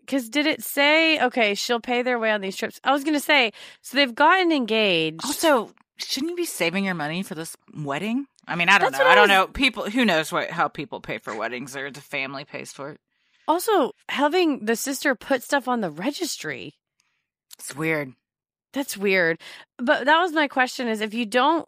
because 0.00 0.28
did 0.28 0.46
it 0.46 0.62
say 0.62 1.18
okay, 1.20 1.54
she'll 1.54 1.80
pay 1.80 2.02
their 2.02 2.18
way 2.18 2.30
on 2.30 2.40
these 2.42 2.54
trips? 2.56 2.80
I 2.84 2.92
was 2.92 3.02
gonna 3.02 3.18
say 3.20 3.52
so 3.82 3.96
they've 3.96 4.14
gotten 4.14 4.52
engaged. 4.52 5.24
also 5.24 5.72
shouldn't 5.96 6.30
you 6.30 6.36
be 6.36 6.44
saving 6.44 6.84
your 6.84 6.94
money 6.94 7.22
for 7.24 7.34
this 7.34 7.56
wedding 7.74 8.26
i 8.46 8.54
mean 8.54 8.68
i 8.68 8.78
don't 8.78 8.92
That's 8.92 9.02
know 9.02 9.08
i 9.08 9.12
I 9.12 9.14
don't 9.16 9.22
was- 9.22 9.30
know 9.30 9.46
people 9.48 9.90
who 9.90 10.04
knows 10.04 10.30
what 10.30 10.50
how 10.50 10.68
people 10.68 11.00
pay 11.00 11.18
for 11.18 11.34
weddings 11.34 11.74
or 11.76 11.90
the 11.90 12.00
family 12.02 12.44
pays 12.44 12.72
for 12.72 12.90
it 12.90 13.00
also 13.48 13.92
having 14.08 14.64
the 14.64 14.76
sister 14.76 15.14
put 15.16 15.42
stuff 15.42 15.66
on 15.66 15.80
the 15.80 15.90
registry. 15.90 16.74
it's 17.58 17.74
weird 17.74 18.12
That's 18.74 18.96
weird. 18.96 19.40
But 19.78 20.04
that 20.04 20.20
was 20.20 20.32
my 20.32 20.46
question: 20.48 20.86
is 20.88 21.00
if 21.00 21.14
you 21.14 21.24
don't, 21.26 21.66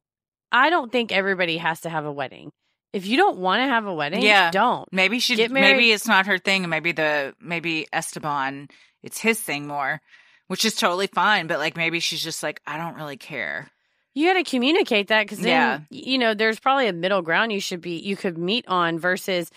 I 0.53 0.69
don't 0.71 0.93
think 0.93 1.11
everybody 1.13 1.57
has 1.57 1.81
to 1.83 1.89
have 1.91 2.05
a 2.05 2.13
wedding. 2.13 2.51
If 2.93 3.07
you 3.07 3.17
don't 3.17 3.39
want 3.39 3.61
to 3.63 3.67
have 3.69 3.87
a 3.87 3.95
wedding, 3.95 4.23
Yeah. 4.23 4.51
don't. 4.51 4.93
Maybe 4.93 5.19
she 5.21 5.37
Get 5.37 5.51
married- 5.51 5.73
maybe 5.77 5.93
it's 5.93 6.07
not 6.09 6.27
her 6.27 6.39
thing 6.39 6.65
and 6.65 6.71
maybe 6.71 6.93
the 6.93 7.35
maybe 7.41 7.87
Esteban 7.93 8.69
it's 9.03 9.19
his 9.19 9.41
thing 9.41 9.67
more, 9.67 10.01
which 10.49 10.65
is 10.65 10.75
totally 10.77 11.07
fine, 11.07 11.47
but 11.47 11.59
like 11.59 11.77
maybe 11.77 12.01
she's 12.01 12.23
just 12.23 12.43
like 12.43 12.61
I 12.67 12.77
don't 12.77 12.97
really 12.97 13.17
care. 13.17 13.71
You 14.13 14.27
got 14.29 14.35
to 14.35 14.45
communicate 14.45 15.07
that 15.09 15.23
because 15.25 15.39
then, 15.39 15.47
Yeah. 15.49 15.81
you 15.89 16.19
know, 16.19 16.35
there's 16.35 16.59
probably 16.59 16.89
a 16.89 16.93
middle 16.93 17.23
ground 17.23 17.53
you 17.53 17.61
should 17.61 17.81
be, 17.81 17.93
you 17.99 18.17
could 18.17 18.37
meet 18.37 18.67
on 18.67 18.99
versus 18.99 19.51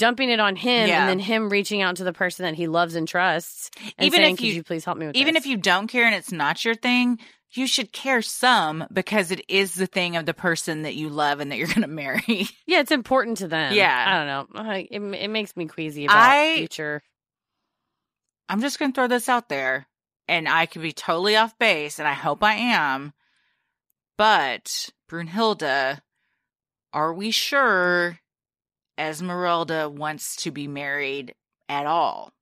dumping 0.00 0.30
it 0.30 0.40
on 0.40 0.56
him 0.56 0.88
Yeah. 0.88 1.00
and 1.00 1.08
then 1.08 1.18
him 1.20 1.48
reaching 1.50 1.82
out 1.82 1.96
to 1.96 2.04
the 2.04 2.12
person 2.12 2.44
that 2.44 2.54
he 2.54 2.66
loves 2.66 2.94
and 2.96 3.06
trusts 3.06 3.70
and 3.98 4.06
Even 4.06 4.20
saying, 4.20 4.34
if 4.34 4.38
could 4.38 4.46
you- 4.48 4.54
you 4.54 4.62
please 4.64 4.84
help 4.84 4.98
me 4.98 5.06
with 5.06 5.14
Even 5.16 5.34
this?" 5.34 5.44
if 5.44 5.46
you 5.50 5.56
don't 5.58 5.86
care 5.86 6.04
and 6.06 6.14
it's 6.14 6.32
not 6.32 6.64
your 6.64 6.74
thing, 6.74 7.18
you 7.52 7.66
should 7.66 7.92
care 7.92 8.22
some 8.22 8.86
because 8.92 9.30
it 9.30 9.42
is 9.48 9.74
the 9.74 9.86
thing 9.86 10.16
of 10.16 10.24
the 10.24 10.34
person 10.34 10.82
that 10.82 10.94
you 10.94 11.08
love 11.08 11.40
and 11.40 11.50
that 11.52 11.58
you're 11.58 11.66
going 11.76 11.82
to 11.82 11.86
marry. 11.88 12.48
yeah, 12.66 12.80
it's 12.80 12.90
important 12.92 13.38
to 13.38 13.48
them. 13.48 13.74
Yeah. 13.74 14.04
I 14.06 14.24
don't 14.24 14.54
know. 14.54 14.70
It, 14.72 15.22
it 15.24 15.28
makes 15.28 15.56
me 15.56 15.66
queasy 15.66 16.06
about 16.06 16.16
I- 16.18 16.56
future. 16.56 17.02
I'm 18.48 18.60
just 18.60 18.78
going 18.78 18.90
to 18.92 18.94
throw 18.94 19.06
this 19.06 19.28
out 19.28 19.48
there 19.48 19.86
and 20.28 20.48
I 20.48 20.66
could 20.66 20.82
be 20.82 20.92
totally 20.92 21.36
off 21.36 21.58
base 21.58 21.98
and 21.98 22.08
I 22.08 22.14
hope 22.14 22.42
I 22.42 22.54
am. 22.54 23.12
But 24.18 24.90
Brunhilde, 25.10 26.00
are 26.92 27.12
we 27.14 27.30
sure 27.30 28.18
Esmeralda 29.00 29.88
wants 29.88 30.36
to 30.36 30.50
be 30.50 30.68
married 30.68 31.34
at 31.68 31.86
all? 31.86 32.32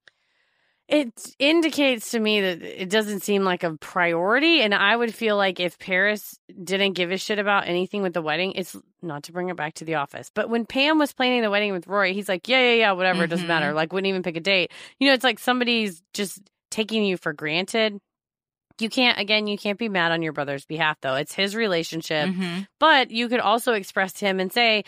It 0.88 1.12
indicates 1.38 2.12
to 2.12 2.18
me 2.18 2.40
that 2.40 2.62
it 2.62 2.88
doesn't 2.88 3.20
seem 3.20 3.44
like 3.44 3.62
a 3.62 3.76
priority. 3.76 4.62
And 4.62 4.74
I 4.74 4.96
would 4.96 5.14
feel 5.14 5.36
like 5.36 5.60
if 5.60 5.78
Paris 5.78 6.38
didn't 6.64 6.94
give 6.94 7.10
a 7.12 7.18
shit 7.18 7.38
about 7.38 7.68
anything 7.68 8.00
with 8.00 8.14
the 8.14 8.22
wedding, 8.22 8.52
it's 8.52 8.74
not 9.02 9.24
to 9.24 9.32
bring 9.32 9.50
it 9.50 9.56
back 9.56 9.74
to 9.74 9.84
the 9.84 9.96
office. 9.96 10.30
But 10.32 10.48
when 10.48 10.64
Pam 10.64 10.98
was 10.98 11.12
planning 11.12 11.42
the 11.42 11.50
wedding 11.50 11.72
with 11.74 11.86
Roy, 11.86 12.14
he's 12.14 12.26
like, 12.28 12.48
yeah, 12.48 12.60
yeah, 12.70 12.74
yeah, 12.76 12.92
whatever. 12.92 13.24
It 13.24 13.28
doesn't 13.28 13.44
Mhm. 13.44 13.48
matter. 13.48 13.72
Like, 13.74 13.92
wouldn't 13.92 14.08
even 14.08 14.22
pick 14.22 14.38
a 14.38 14.40
date. 14.40 14.72
You 14.98 15.08
know, 15.08 15.12
it's 15.14 15.24
like 15.24 15.38
somebody's 15.38 16.02
just 16.14 16.40
taking 16.70 17.04
you 17.04 17.18
for 17.18 17.34
granted. 17.34 18.00
You 18.80 18.88
can't, 18.88 19.18
again, 19.18 19.46
you 19.46 19.58
can't 19.58 19.78
be 19.78 19.90
mad 19.90 20.12
on 20.12 20.22
your 20.22 20.32
brother's 20.32 20.64
behalf, 20.64 20.96
though. 21.02 21.16
It's 21.16 21.34
his 21.34 21.54
relationship 21.54 22.30
Mhm. 22.30 22.66
but 22.80 23.10
you 23.10 23.28
could 23.28 23.40
also 23.40 23.74
express 23.74 24.14
to 24.14 24.24
him 24.26 24.40
and 24.40 24.50
say 24.52 24.84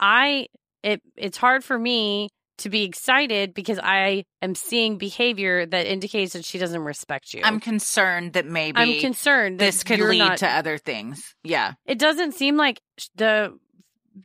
i 0.00 0.46
it 0.82 1.02
it's 1.16 1.36
hard 1.36 1.64
for 1.64 1.78
me 1.78 2.28
to 2.58 2.68
be 2.68 2.82
excited 2.82 3.54
because 3.54 3.78
i 3.82 4.24
am 4.42 4.54
seeing 4.54 4.98
behavior 4.98 5.64
that 5.64 5.86
indicates 5.86 6.32
that 6.32 6.44
she 6.44 6.58
doesn't 6.58 6.82
respect 6.82 7.32
you 7.34 7.40
I'm 7.44 7.60
concerned 7.60 8.32
that 8.32 8.46
maybe 8.46 8.76
I'm 8.78 9.00
concerned 9.00 9.58
that 9.60 9.64
this 9.64 9.84
could 9.84 10.00
lead 10.00 10.18
not- 10.18 10.38
to 10.38 10.48
other 10.48 10.76
things. 10.78 11.34
Yeah. 11.44 11.74
it 11.86 11.98
doesn't 11.98 12.32
seem 12.34 12.56
like 12.56 12.80
the 13.14 13.56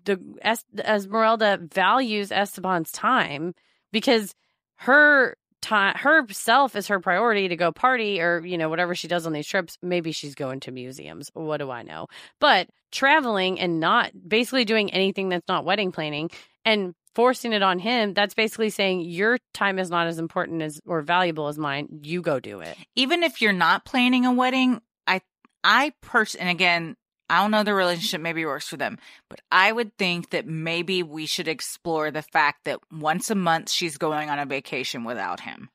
the 0.05 0.19
Es- 0.41 0.65
esmeralda 0.83 1.59
values 1.61 2.31
esteban's 2.31 2.91
time 2.91 3.53
because 3.91 4.33
her 4.77 5.37
time 5.63 5.95
herself 5.95 6.75
is 6.75 6.87
her 6.87 6.99
priority 6.99 7.47
to 7.47 7.55
go 7.55 7.71
party 7.71 8.21
or 8.21 8.45
you 8.45 8.57
know 8.57 8.69
whatever 8.69 8.93
she 8.93 9.07
does 9.07 9.25
on 9.25 9.33
these 9.33 9.47
trips 9.47 9.77
maybe 9.81 10.11
she's 10.11 10.35
going 10.35 10.59
to 10.59 10.71
museums. 10.71 11.31
What 11.33 11.57
do 11.57 11.71
i 11.71 11.81
know? 11.81 12.07
But 12.39 12.69
traveling 12.91 13.59
and 13.59 13.79
not 13.79 14.11
basically 14.27 14.65
doing 14.65 14.91
anything 14.91 15.29
that's 15.29 15.47
not 15.47 15.65
wedding 15.65 15.91
planning 15.91 16.29
and 16.65 16.93
forcing 17.15 17.53
it 17.53 17.63
on 17.63 17.79
him 17.79 18.13
that's 18.13 18.33
basically 18.33 18.69
saying 18.69 19.01
your 19.01 19.37
time 19.53 19.79
is 19.79 19.89
not 19.89 20.07
as 20.07 20.19
important 20.19 20.61
as 20.61 20.81
or 20.85 21.01
valuable 21.01 21.47
as 21.47 21.57
mine. 21.57 21.87
You 22.03 22.21
go 22.21 22.39
do 22.39 22.59
it. 22.59 22.75
Even 22.95 23.23
if 23.23 23.41
you're 23.41 23.53
not 23.53 23.85
planning 23.85 24.25
a 24.25 24.33
wedding, 24.33 24.81
I 25.07 25.21
I 25.63 25.93
person 26.01 26.41
and 26.41 26.49
again, 26.49 26.95
I 27.29 27.41
don't 27.41 27.51
know 27.51 27.63
the 27.63 27.73
relationship 27.73 28.21
maybe 28.21 28.45
works 28.45 28.67
for 28.67 28.77
them, 28.77 28.97
but 29.29 29.41
I 29.51 29.71
would 29.71 29.97
think 29.97 30.31
that 30.31 30.45
maybe 30.45 31.03
we 31.03 31.25
should 31.25 31.47
explore 31.47 32.11
the 32.11 32.21
fact 32.21 32.65
that 32.65 32.79
once 32.91 33.31
a 33.31 33.35
month 33.35 33.69
she's 33.71 33.97
going 33.97 34.29
on 34.29 34.39
a 34.39 34.45
vacation 34.45 35.03
without 35.03 35.39
him. 35.39 35.69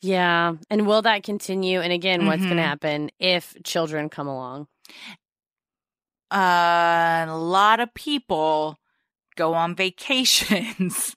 yeah 0.00 0.54
and 0.70 0.86
will 0.86 1.02
that 1.02 1.22
continue 1.24 1.80
and 1.80 1.92
again 1.92 2.26
what's 2.26 2.44
going 2.44 2.56
to 2.56 2.62
happen 2.62 3.10
if 3.18 3.54
children 3.64 4.08
come 4.08 4.28
along 4.28 4.68
Uh, 6.30 7.24
a 7.28 7.38
lot 7.38 7.80
of 7.80 7.92
people 7.94 8.78
go 9.36 9.54
on 9.54 9.74
vacations 9.76 11.14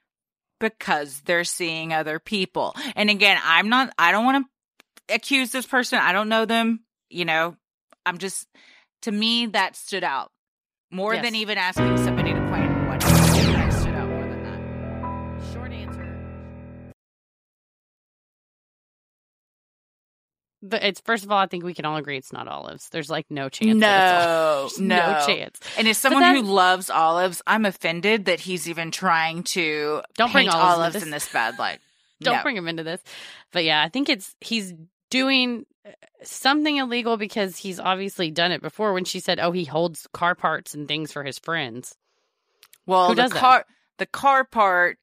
because 0.60 1.22
they're 1.24 1.44
seeing 1.44 1.92
other 1.92 2.18
people. 2.18 2.74
And 2.94 3.08
again, 3.10 3.38
I'm 3.44 3.68
not 3.68 3.92
I 3.98 4.12
don't 4.12 4.24
want 4.24 4.46
to 5.08 5.14
accuse 5.14 5.50
this 5.50 5.66
person. 5.66 5.98
I 5.98 6.12
don't 6.12 6.28
know 6.28 6.44
them, 6.44 6.80
you 7.08 7.24
know. 7.24 7.56
I'm 8.04 8.18
just 8.18 8.46
to 9.02 9.12
me 9.12 9.46
that 9.46 9.76
stood 9.76 10.04
out 10.04 10.30
more 10.90 11.16
than 11.16 11.34
even 11.34 11.58
asking 11.58 11.96
somebody 11.98 12.32
to 12.32 12.40
wedding. 12.40 12.68
That 12.88 13.72
stood 13.72 13.94
out 13.94 14.08
more 14.08 14.28
than 14.28 14.42
that. 14.44 15.52
Short 15.52 15.72
answer. 15.72 16.94
But 20.64 20.84
it's 20.84 21.00
first 21.00 21.24
of 21.24 21.32
all, 21.32 21.38
I 21.38 21.46
think 21.46 21.64
we 21.64 21.74
can 21.74 21.84
all 21.84 21.96
agree 21.96 22.16
it's 22.16 22.32
not 22.32 22.46
olives. 22.46 22.88
There's 22.90 23.10
like 23.10 23.26
no 23.30 23.48
chance. 23.48 23.78
No, 23.78 24.62
it's 24.66 24.78
no. 24.78 24.96
no 24.96 25.26
chance. 25.26 25.58
And 25.76 25.88
as 25.88 25.98
someone 25.98 26.36
who 26.36 26.42
loves 26.42 26.88
olives, 26.88 27.42
I'm 27.46 27.64
offended 27.66 28.26
that 28.26 28.38
he's 28.40 28.68
even 28.68 28.90
trying 28.92 29.42
to 29.44 30.02
Don't 30.16 30.32
bring 30.32 30.48
olives 30.48 30.94
olives 30.94 31.02
in 31.02 31.10
this 31.10 31.30
bad 31.32 31.58
light. 31.58 31.80
Don't 32.20 32.36
No. 32.36 32.42
bring 32.42 32.56
him 32.56 32.68
into 32.68 32.84
this. 32.84 33.02
But 33.50 33.64
yeah, 33.64 33.82
I 33.82 33.88
think 33.88 34.08
it's 34.08 34.36
he's 34.40 34.72
doing 35.10 35.66
something 36.22 36.76
illegal 36.76 37.16
because 37.16 37.56
he's 37.56 37.80
obviously 37.80 38.30
done 38.30 38.52
it 38.52 38.62
before. 38.62 38.92
When 38.92 39.04
she 39.04 39.20
said, 39.20 39.40
"Oh, 39.40 39.52
he 39.52 39.64
holds 39.64 40.06
car 40.12 40.34
parts 40.34 40.74
and 40.74 40.86
things 40.86 41.12
for 41.12 41.24
his 41.24 41.38
friends." 41.38 41.96
Well, 42.86 43.08
Who 43.08 43.14
the 43.14 43.22
does 43.22 43.32
that? 43.32 43.66
the 43.98 44.06
car 44.06 44.44
part 44.44 44.98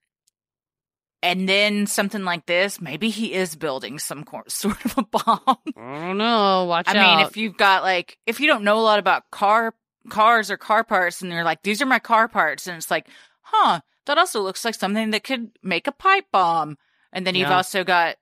and 1.21 1.49
then 1.49 1.85
something 1.85 2.23
like 2.23 2.45
this, 2.45 2.79
maybe 2.79 3.09
he 3.09 3.33
is 3.33 3.55
building 3.55 3.99
some 3.99 4.25
sort 4.47 4.83
of 4.85 4.97
a 4.97 5.03
bomb. 5.03 5.57
I 5.77 6.07
don't 6.07 6.17
know. 6.17 6.65
Watch 6.65 6.87
I 6.87 6.91
out. 6.91 6.97
I 6.97 7.17
mean, 7.17 7.25
if 7.27 7.37
you've 7.37 7.57
got 7.57 7.83
like 7.83 8.17
if 8.25 8.39
you 8.39 8.47
don't 8.47 8.63
know 8.63 8.79
a 8.79 8.81
lot 8.81 8.99
about 8.99 9.29
car 9.31 9.73
cars 10.09 10.49
or 10.49 10.57
car 10.57 10.83
parts 10.83 11.21
and 11.21 11.31
you're 11.31 11.43
like 11.43 11.61
these 11.63 11.81
are 11.81 11.85
my 11.85 11.99
car 11.99 12.27
parts 12.27 12.67
and 12.67 12.77
it's 12.77 12.89
like, 12.91 13.07
"Huh, 13.41 13.81
that 14.05 14.17
also 14.17 14.41
looks 14.41 14.63
like 14.63 14.75
something 14.75 15.11
that 15.11 15.23
could 15.23 15.51
make 15.61 15.87
a 15.87 15.91
pipe 15.91 16.25
bomb." 16.31 16.77
And 17.11 17.25
then 17.25 17.35
you've 17.35 17.49
also 17.49 17.83
got 17.83 18.15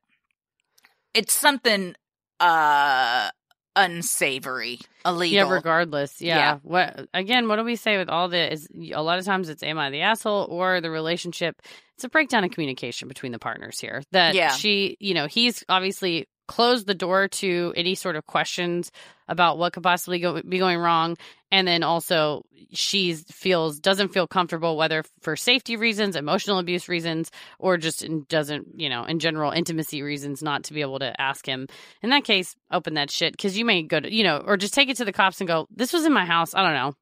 it's 1.13 1.33
something 1.33 1.95
uh 2.39 3.29
unsavory, 3.75 4.79
illegal. 5.05 5.35
Yeah, 5.49 5.53
regardless. 5.53 6.19
Yeah. 6.21 6.37
Yeah. 6.37 6.57
What 6.63 7.07
again? 7.13 7.47
What 7.47 7.57
do 7.57 7.63
we 7.63 7.75
say 7.75 7.97
with 7.97 8.09
all 8.09 8.27
the? 8.27 8.51
Is 8.51 8.67
a 8.93 9.01
lot 9.01 9.19
of 9.19 9.25
times 9.25 9.49
it's 9.49 9.63
am 9.63 9.77
I 9.77 9.89
the 9.89 10.01
asshole 10.01 10.47
or 10.49 10.81
the 10.81 10.89
relationship? 10.89 11.55
It's 11.95 12.03
a 12.03 12.09
breakdown 12.09 12.43
of 12.43 12.51
communication 12.51 13.07
between 13.07 13.31
the 13.31 13.39
partners 13.39 13.79
here. 13.79 14.03
That 14.11 14.35
Yeah. 14.35 14.51
she, 14.51 14.97
you 14.99 15.13
know, 15.13 15.27
he's 15.27 15.63
obviously 15.69 16.27
closed 16.47 16.87
the 16.87 16.95
door 16.95 17.27
to 17.27 17.73
any 17.75 17.95
sort 17.95 18.15
of 18.15 18.25
questions 18.25 18.91
about 19.27 19.57
what 19.57 19.73
could 19.73 19.83
possibly 19.83 20.19
go, 20.19 20.41
be 20.41 20.59
going 20.59 20.77
wrong, 20.79 21.17
and 21.51 21.67
then 21.67 21.83
also 21.83 22.43
she 22.71 23.13
feels 23.13 23.79
doesn't 23.79 24.09
feel 24.09 24.27
comfortable 24.27 24.75
whether 24.77 25.03
for 25.21 25.35
safety 25.35 25.75
reasons, 25.75 26.15
emotional 26.15 26.59
abuse 26.59 26.89
reasons, 26.89 27.31
or 27.59 27.77
just 27.77 28.03
in, 28.03 28.25
doesn't, 28.27 28.67
you 28.79 28.89
know, 28.89 29.03
in 29.05 29.19
general 29.19 29.51
intimacy 29.51 30.01
reasons, 30.01 30.41
not 30.41 30.63
to 30.65 30.73
be 30.73 30.81
able 30.81 30.99
to 30.99 31.19
ask 31.19 31.45
him 31.45 31.67
in 32.01 32.09
that 32.09 32.23
case, 32.23 32.55
open 32.71 32.95
that 32.95 33.09
shit 33.09 33.31
because 33.33 33.57
you 33.57 33.65
may 33.65 33.83
go 33.83 33.99
to, 33.99 34.13
you 34.13 34.23
know, 34.23 34.43
or 34.45 34.57
just 34.57 34.73
take 34.73 34.89
it 34.89 34.97
to 34.97 35.05
the 35.05 35.13
cops 35.13 35.39
and 35.39 35.47
go, 35.47 35.67
this 35.73 35.93
was 35.93 36.05
in 36.05 36.13
my 36.13 36.25
house. 36.25 36.53
I 36.53 36.63
don't 36.63 36.73
know. 36.73 36.93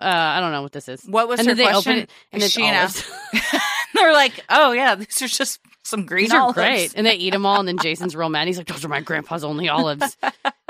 Uh, 0.00 0.08
I 0.08 0.40
don't 0.40 0.52
know 0.52 0.62
what 0.62 0.72
this 0.72 0.88
is. 0.88 1.04
What 1.04 1.28
was 1.28 1.40
and 1.40 1.48
her 1.48 1.54
question? 1.54 1.92
open 1.92 2.02
it 2.02 2.10
and 2.32 2.42
she 2.42 2.62
olives. 2.62 3.04
They're 3.94 4.12
like, 4.12 4.44
"Oh 4.48 4.72
yeah, 4.72 4.96
these 4.96 5.22
are 5.22 5.28
just 5.28 5.60
some 5.84 6.06
green 6.06 6.24
These 6.24 6.32
are 6.32 6.40
olives." 6.40 6.54
great. 6.54 6.92
And 6.96 7.06
they 7.06 7.14
eat 7.14 7.30
them 7.30 7.46
all. 7.46 7.58
And 7.60 7.68
then 7.68 7.78
Jason's 7.78 8.16
real 8.16 8.28
mad. 8.28 8.46
He's 8.46 8.58
like, 8.58 8.66
those 8.66 8.84
are 8.84 8.88
my 8.88 9.00
grandpa's 9.00 9.44
only 9.44 9.68
olives. 9.68 10.16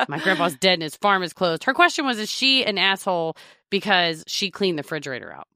my 0.08 0.18
grandpa's 0.18 0.56
dead 0.56 0.74
and 0.74 0.82
his 0.82 0.96
farm 0.96 1.22
is 1.22 1.32
closed. 1.32 1.64
Her 1.64 1.74
question 1.74 2.04
was, 2.04 2.18
is 2.18 2.30
she 2.30 2.64
an 2.64 2.78
asshole 2.78 3.36
because 3.70 4.24
she 4.26 4.50
cleaned 4.50 4.78
the 4.78 4.82
refrigerator 4.82 5.32
out? 5.32 5.48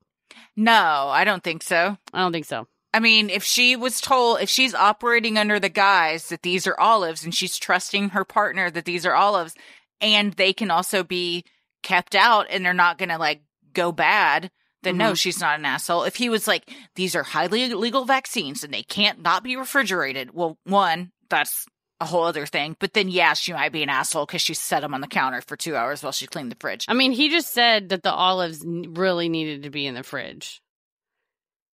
No, 0.56 0.72
I 0.72 1.24
don't 1.24 1.42
think 1.42 1.62
so. 1.62 1.96
I 2.12 2.20
don't 2.20 2.32
think 2.32 2.46
so. 2.46 2.66
I 2.92 3.00
mean, 3.00 3.30
if 3.30 3.44
she 3.44 3.76
was 3.76 4.00
told, 4.00 4.40
if 4.40 4.48
she's 4.48 4.74
operating 4.74 5.38
under 5.38 5.60
the 5.60 5.68
guise 5.68 6.30
that 6.30 6.42
these 6.42 6.66
are 6.66 6.78
olives 6.80 7.22
and 7.22 7.34
she's 7.34 7.58
trusting 7.58 8.10
her 8.10 8.24
partner 8.24 8.70
that 8.70 8.86
these 8.86 9.04
are 9.04 9.14
olives 9.14 9.54
and 10.00 10.32
they 10.32 10.52
can 10.52 10.70
also 10.70 11.04
be 11.04 11.44
kept 11.82 12.14
out 12.14 12.46
and 12.50 12.64
they're 12.64 12.74
not 12.74 12.98
going 12.98 13.10
to 13.10 13.18
like 13.18 13.42
go 13.72 13.92
bad, 13.92 14.50
then 14.82 14.96
no, 14.96 15.12
Mhm. 15.12 15.18
she's 15.18 15.40
not 15.40 15.58
an 15.58 15.64
asshole. 15.64 16.04
If 16.04 16.16
he 16.16 16.28
was 16.28 16.46
like, 16.46 16.70
these 16.94 17.14
are 17.16 17.22
highly 17.24 17.64
illegal 17.64 18.04
vaccines 18.04 18.62
and 18.62 18.72
they 18.72 18.82
can't 18.82 19.20
not 19.22 19.42
be 19.42 19.56
refrigerated, 19.56 20.32
well, 20.34 20.58
one, 20.64 21.10
that's 21.28 21.66
a 22.00 22.04
whole 22.04 22.24
other 22.24 22.46
thing. 22.46 22.76
But 22.78 22.92
then, 22.92 23.08
yeah, 23.08 23.34
she 23.34 23.52
might 23.52 23.72
be 23.72 23.82
an 23.82 23.88
asshole 23.88 24.26
because 24.26 24.40
she 24.42 24.54
set 24.54 24.80
them 24.80 24.94
on 24.94 25.00
the 25.00 25.08
counter 25.08 25.40
for 25.40 25.56
two 25.56 25.74
hours 25.74 26.02
while 26.02 26.12
she 26.12 26.26
cleaned 26.28 26.52
the 26.52 26.56
fridge. 26.60 26.84
I 26.88 26.94
mean, 26.94 27.10
he 27.12 27.28
just 27.28 27.52
said 27.52 27.88
that 27.88 28.02
the 28.04 28.12
olives 28.12 28.62
really 28.64 29.28
needed 29.28 29.64
to 29.64 29.70
be 29.70 29.84
in 29.86 29.94
the 29.94 30.04
fridge. 30.04 30.62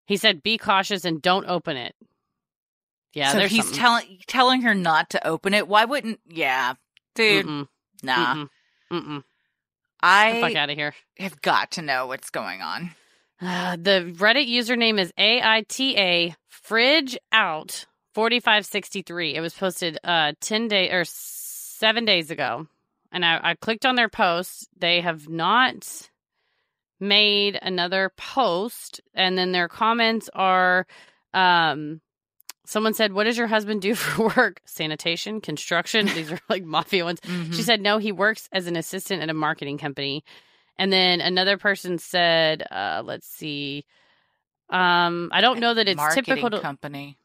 He 0.07 0.17
said, 0.17 0.43
be 0.43 0.59
cautious 0.59 1.05
and 1.05 1.23
don't 1.23 1.47
open 1.47 1.77
it. 1.77 1.95
Yeah, 3.13 3.33
so 3.33 3.41
he's 3.49 3.71
telling 3.73 4.19
telling 4.29 4.63
her 4.63 4.75
not 4.75 5.11
to 5.11 5.27
open 5.27 5.53
it. 5.53 5.67
Why 5.67 5.85
wouldn't? 5.85 6.21
Yeah, 6.29 6.75
dude, 7.17 7.45
Mm-mm, 7.47 7.69
nah. 8.05 8.35
mm-mm, 8.35 8.49
mm-mm. 8.93 9.25
I 10.03 10.41
fuck 10.41 10.55
out 10.55 10.71
of 10.71 10.77
here. 10.77 10.95
have 11.19 11.41
got 11.43 11.73
to 11.73 11.83
know 11.83 12.07
what's 12.07 12.31
going 12.31 12.63
on. 12.63 12.91
Uh, 13.41 13.77
the 13.81 14.13
Reddit 14.17 14.49
username 14.49 14.99
is 14.99 15.13
AITA 15.19 16.35
fridge 16.49 17.19
out 17.33 17.87
4563. 18.15 19.35
It 19.35 19.41
was 19.41 19.55
posted 19.55 19.99
uh 20.05 20.33
10 20.41 20.69
day 20.69 20.91
or 20.91 21.05
7 21.05 22.05
days 22.05 22.31
ago. 22.31 22.67
And 23.13 23.25
I, 23.25 23.41
I 23.43 23.55
clicked 23.55 23.87
on 23.87 23.97
their 23.97 24.09
post. 24.09 24.69
They 24.79 25.01
have 25.01 25.29
not 25.29 26.11
made 27.01 27.59
another 27.61 28.13
post 28.17 29.01
and 29.15 29.37
then 29.37 29.53
their 29.53 29.69
comments 29.69 30.29
are 30.35 30.87
um 31.33 32.01
someone 32.71 32.95
said 32.95 33.13
what 33.13 33.25
does 33.25 33.37
your 33.37 33.47
husband 33.49 33.83
do 33.83 33.95
for 33.95 34.29
work 34.37 34.61
sanitation 34.65 35.41
construction 35.41 36.07
these 36.07 36.31
are 36.33 36.41
like 36.49 36.65
mafia 36.65 37.05
ones 37.05 37.21
Mhm. 37.21 37.53
she 37.55 37.63
said 37.63 37.81
no 37.81 37.99
he 37.99 38.13
works 38.13 38.49
as 38.53 38.67
an 38.67 38.77
assistant 38.77 39.23
at 39.23 39.29
a 39.31 39.35
marketing 39.35 39.77
company 39.79 40.25
and 40.79 40.93
then 40.93 41.21
another 41.21 41.59
person 41.59 41.99
said 41.99 42.63
uh 42.71 43.03
let's 43.05 43.27
see 43.27 43.85
um 44.71 45.31
i 45.33 45.41
don't 45.41 45.59
know 45.61 45.75
that 45.75 45.89
it's 45.89 45.97
Marketing 45.97 46.25
typical 46.25 46.51
to 46.51 46.61
company. 46.61 47.17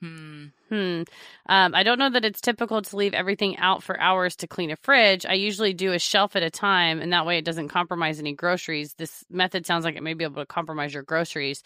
Hmm. 0.00 0.46
Hmm. 0.70 1.02
Um, 1.44 1.74
I 1.74 1.82
don't 1.82 1.98
know 1.98 2.08
that 2.08 2.24
it's 2.24 2.40
typical 2.40 2.80
to 2.80 2.96
leave 2.96 3.12
everything 3.12 3.58
out 3.58 3.82
for 3.82 4.00
hours 4.00 4.34
to 4.36 4.46
clean 4.46 4.70
a 4.70 4.76
fridge. 4.76 5.26
I 5.26 5.34
usually 5.34 5.74
do 5.74 5.92
a 5.92 5.98
shelf 5.98 6.36
at 6.36 6.42
a 6.42 6.48
time, 6.48 7.02
and 7.02 7.12
that 7.12 7.26
way 7.26 7.36
it 7.36 7.44
doesn't 7.44 7.68
compromise 7.68 8.18
any 8.18 8.32
groceries. 8.32 8.94
This 8.94 9.24
method 9.28 9.66
sounds 9.66 9.84
like 9.84 9.96
it 9.96 10.02
may 10.02 10.14
be 10.14 10.24
able 10.24 10.40
to 10.40 10.46
compromise 10.46 10.94
your 10.94 11.02
groceries. 11.02 11.62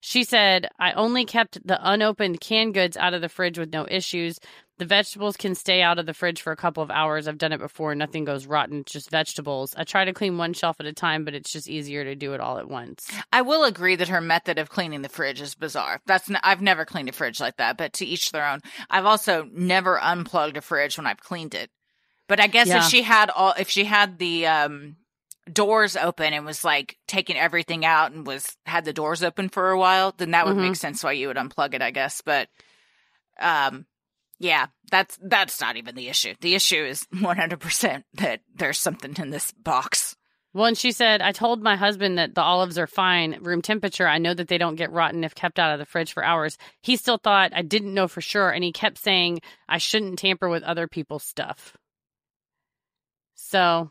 She 0.00 0.24
said, 0.24 0.68
I 0.78 0.92
only 0.92 1.24
kept 1.26 1.66
the 1.66 1.78
unopened 1.82 2.40
canned 2.40 2.74
goods 2.74 2.96
out 2.96 3.12
of 3.14 3.20
the 3.20 3.28
fridge 3.28 3.58
with 3.58 3.72
no 3.72 3.86
issues. 3.88 4.38
The 4.78 4.86
vegetables 4.86 5.36
can 5.36 5.54
stay 5.54 5.82
out 5.82 5.98
of 5.98 6.06
the 6.06 6.14
fridge 6.14 6.40
for 6.40 6.52
a 6.52 6.56
couple 6.56 6.82
of 6.82 6.90
hours. 6.90 7.28
I've 7.28 7.36
done 7.36 7.52
it 7.52 7.58
before. 7.60 7.94
Nothing 7.94 8.24
goes 8.24 8.46
rotten, 8.46 8.82
just 8.86 9.10
vegetables. 9.10 9.74
I 9.76 9.84
try 9.84 10.06
to 10.06 10.14
clean 10.14 10.38
one 10.38 10.54
shelf 10.54 10.76
at 10.80 10.86
a 10.86 10.94
time, 10.94 11.26
but 11.26 11.34
it's 11.34 11.52
just 11.52 11.68
easier 11.68 12.02
to 12.02 12.14
do 12.14 12.32
it 12.32 12.40
all 12.40 12.56
at 12.56 12.66
once. 12.70 13.06
I 13.30 13.42
will 13.42 13.64
agree 13.64 13.94
that 13.96 14.08
her 14.08 14.22
method 14.22 14.58
of 14.58 14.70
cleaning 14.70 15.02
the 15.02 15.10
fridge 15.10 15.42
is 15.42 15.54
bizarre. 15.54 16.00
That's 16.06 16.30
n- 16.30 16.38
I've 16.42 16.62
never 16.62 16.86
cleaned 16.86 17.10
a 17.10 17.12
fridge 17.12 17.40
like 17.40 17.58
that, 17.58 17.76
but 17.76 17.92
to 17.94 18.06
each 18.06 18.30
their 18.32 18.46
own. 18.48 18.60
I've 18.88 19.04
also 19.04 19.46
never 19.52 20.00
unplugged 20.00 20.56
a 20.56 20.62
fridge 20.62 20.96
when 20.96 21.06
I've 21.06 21.20
cleaned 21.20 21.54
it. 21.54 21.70
But 22.26 22.40
I 22.40 22.46
guess 22.46 22.68
Yeah. 22.68 22.78
if 22.78 22.84
she 22.84 23.02
had 23.02 23.28
all, 23.28 23.52
if 23.58 23.68
she 23.68 23.84
had 23.84 24.18
the 24.18 24.46
um, 24.46 24.96
doors 25.52 25.96
open 25.96 26.32
and 26.32 26.44
was 26.44 26.64
like 26.64 26.96
taking 27.06 27.36
everything 27.36 27.84
out 27.84 28.12
and 28.12 28.26
was 28.26 28.56
had 28.66 28.84
the 28.84 28.92
doors 28.92 29.22
open 29.22 29.48
for 29.48 29.70
a 29.70 29.78
while, 29.78 30.12
then 30.16 30.30
that 30.32 30.46
would 30.46 30.56
Mhm. 30.56 30.62
make 30.68 30.76
sense 30.76 31.02
why 31.04 31.12
you 31.12 31.28
would 31.28 31.36
unplug 31.36 31.74
it, 31.74 31.82
I 31.82 31.90
guess. 31.90 32.20
But 32.22 32.48
um, 33.38 33.86
yeah, 34.38 34.66
that's 34.90 35.18
that's 35.22 35.60
not 35.60 35.76
even 35.76 35.94
the 35.94 36.08
issue. 36.08 36.34
The 36.40 36.54
issue 36.54 36.82
is 36.84 37.06
one 37.20 37.36
hundred 37.36 37.60
percent 37.60 38.04
that 38.14 38.40
there's 38.54 38.78
something 38.78 39.14
in 39.18 39.30
this 39.30 39.52
box. 39.52 40.16
Well, 40.52 40.66
and 40.66 40.76
she 40.76 40.90
said, 40.90 41.22
I 41.22 41.30
told 41.30 41.62
my 41.62 41.76
husband 41.76 42.18
that 42.18 42.34
the 42.34 42.42
olives 42.42 42.76
are 42.76 42.88
fine, 42.88 43.38
room 43.40 43.62
temperature. 43.62 44.08
I 44.08 44.18
know 44.18 44.34
that 44.34 44.48
they 44.48 44.58
don't 44.58 44.74
get 44.74 44.90
rotten 44.90 45.22
if 45.22 45.32
kept 45.32 45.60
out 45.60 45.72
of 45.72 45.78
the 45.78 45.86
fridge 45.86 46.12
for 46.12 46.24
hours. 46.24 46.58
He 46.82 46.96
still 46.96 47.18
thought 47.18 47.52
I 47.54 47.62
didn't 47.62 47.94
know 47.94 48.08
for 48.08 48.20
sure, 48.20 48.50
and 48.50 48.64
he 48.64 48.72
kept 48.72 48.98
saying 48.98 49.42
I 49.68 49.78
shouldn't 49.78 50.18
tamper 50.18 50.48
with 50.48 50.64
other 50.64 50.88
people's 50.88 51.22
stuff. 51.22 51.76
So, 53.34 53.90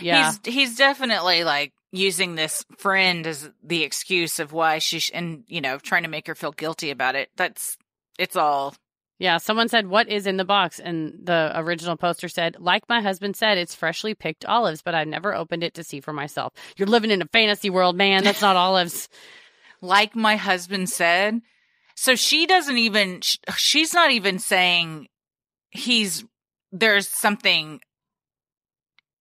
yeah. 0.00 0.32
He's 0.44 0.54
he's 0.54 0.76
definitely 0.76 1.44
like 1.44 1.72
using 1.92 2.34
this 2.34 2.64
friend 2.78 3.26
as 3.26 3.50
the 3.62 3.82
excuse 3.82 4.38
of 4.38 4.52
why 4.52 4.78
she 4.78 5.00
sh- 5.00 5.10
and 5.12 5.44
you 5.46 5.60
know 5.60 5.78
trying 5.78 6.04
to 6.04 6.08
make 6.08 6.26
her 6.26 6.34
feel 6.34 6.52
guilty 6.52 6.90
about 6.90 7.14
it. 7.16 7.30
That's 7.36 7.76
it's 8.18 8.36
all 8.36 8.74
Yeah, 9.18 9.38
someone 9.38 9.68
said, 9.68 9.86
What 9.86 10.08
is 10.08 10.26
in 10.26 10.36
the 10.36 10.44
box? 10.44 10.78
And 10.78 11.20
the 11.24 11.52
original 11.54 11.96
poster 11.96 12.28
said, 12.28 12.56
Like 12.58 12.88
my 12.88 13.00
husband 13.00 13.36
said, 13.36 13.58
it's 13.58 13.74
freshly 13.74 14.14
picked 14.14 14.44
olives, 14.44 14.82
but 14.82 14.94
I've 14.94 15.08
never 15.08 15.34
opened 15.34 15.64
it 15.64 15.74
to 15.74 15.84
see 15.84 16.00
for 16.00 16.12
myself. 16.12 16.52
You're 16.76 16.88
living 16.88 17.10
in 17.10 17.22
a 17.22 17.26
fantasy 17.26 17.70
world, 17.70 17.96
man. 17.96 18.24
That's 18.24 18.42
not 18.42 18.56
olives. 18.56 19.08
like 19.80 20.14
my 20.14 20.36
husband 20.36 20.88
said. 20.88 21.40
So 21.94 22.14
she 22.14 22.46
doesn't 22.46 22.78
even 22.78 23.20
she's 23.56 23.92
not 23.92 24.10
even 24.10 24.38
saying 24.38 25.08
he's 25.70 26.24
there's 26.72 27.08
something 27.08 27.80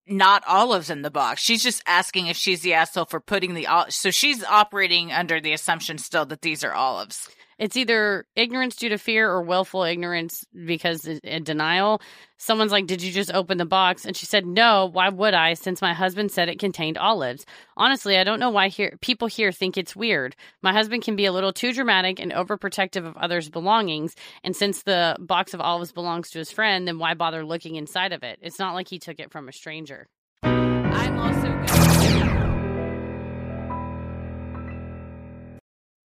not 0.09 0.43
olives 0.47 0.89
in 0.89 1.01
the 1.01 1.11
box. 1.11 1.41
She's 1.41 1.63
just 1.63 1.83
asking 1.85 2.27
if 2.27 2.37
she's 2.37 2.61
the 2.61 2.73
asshole 2.73 3.05
for 3.05 3.19
putting 3.19 3.53
the 3.53 3.67
so 3.89 4.11
she's 4.11 4.43
operating 4.43 5.11
under 5.11 5.39
the 5.39 5.53
assumption 5.53 5.97
still 5.97 6.25
that 6.25 6.41
these 6.41 6.63
are 6.63 6.73
olives. 6.73 7.29
It's 7.59 7.75
either 7.75 8.25
ignorance 8.35 8.77
due 8.77 8.89
to 8.89 8.97
fear 8.97 9.29
or 9.29 9.43
willful 9.43 9.83
ignorance 9.83 10.45
because 10.65 11.05
in 11.05 11.43
denial. 11.43 12.01
Someone's 12.37 12.71
like, 12.71 12.87
Did 12.87 13.01
you 13.01 13.11
just 13.11 13.33
open 13.33 13.57
the 13.57 13.65
box? 13.65 14.05
And 14.05 14.15
she 14.15 14.25
said, 14.25 14.45
No, 14.45 14.89
why 14.91 15.09
would 15.09 15.33
I? 15.33 15.53
Since 15.53 15.81
my 15.81 15.93
husband 15.93 16.31
said 16.31 16.47
it 16.47 16.57
contained 16.57 16.97
olives. 16.97 17.45
Honestly, 17.75 18.17
I 18.17 18.23
don't 18.23 18.39
know 18.39 18.49
why 18.49 18.69
here 18.69 18.97
people 19.01 19.27
here 19.27 19.51
think 19.51 19.77
it's 19.77 19.95
weird. 19.95 20.37
My 20.61 20.71
husband 20.71 21.03
can 21.03 21.17
be 21.17 21.25
a 21.25 21.33
little 21.33 21.51
too 21.51 21.73
dramatic 21.73 22.19
and 22.19 22.31
overprotective 22.31 23.05
of 23.05 23.17
others' 23.17 23.49
belongings. 23.49 24.15
And 24.43 24.55
since 24.55 24.83
the 24.83 25.17
box 25.19 25.53
of 25.53 25.59
olives 25.59 25.91
belongs 25.91 26.29
to 26.31 26.39
his 26.39 26.51
friend, 26.51 26.87
then 26.87 26.97
why 26.97 27.13
bother 27.13 27.45
looking 27.45 27.75
inside 27.75 28.13
of 28.13 28.23
it? 28.23 28.39
It's 28.41 28.59
not 28.59 28.73
like 28.73 28.87
he 28.87 28.99
took 28.99 29.19
it 29.19 29.31
from 29.31 29.49
a 29.49 29.53
stranger. 29.53 30.07
I'm 30.41 31.19
also 31.19 31.38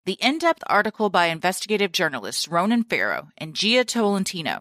The 0.09 0.15
in 0.23 0.39
depth 0.39 0.63
article 0.69 1.11
by 1.11 1.27
investigative 1.27 1.93
journalists 1.93 2.49
Ronan 2.49 2.85
Farrow 2.85 3.29
and 3.37 3.53
Jia 3.53 3.85
Tolentino 3.85 4.61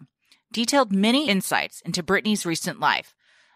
detailed 0.52 0.92
many 0.92 1.26
insights 1.26 1.80
into 1.86 2.02
Britney's 2.02 2.44
recent 2.44 2.80
life 2.80 3.14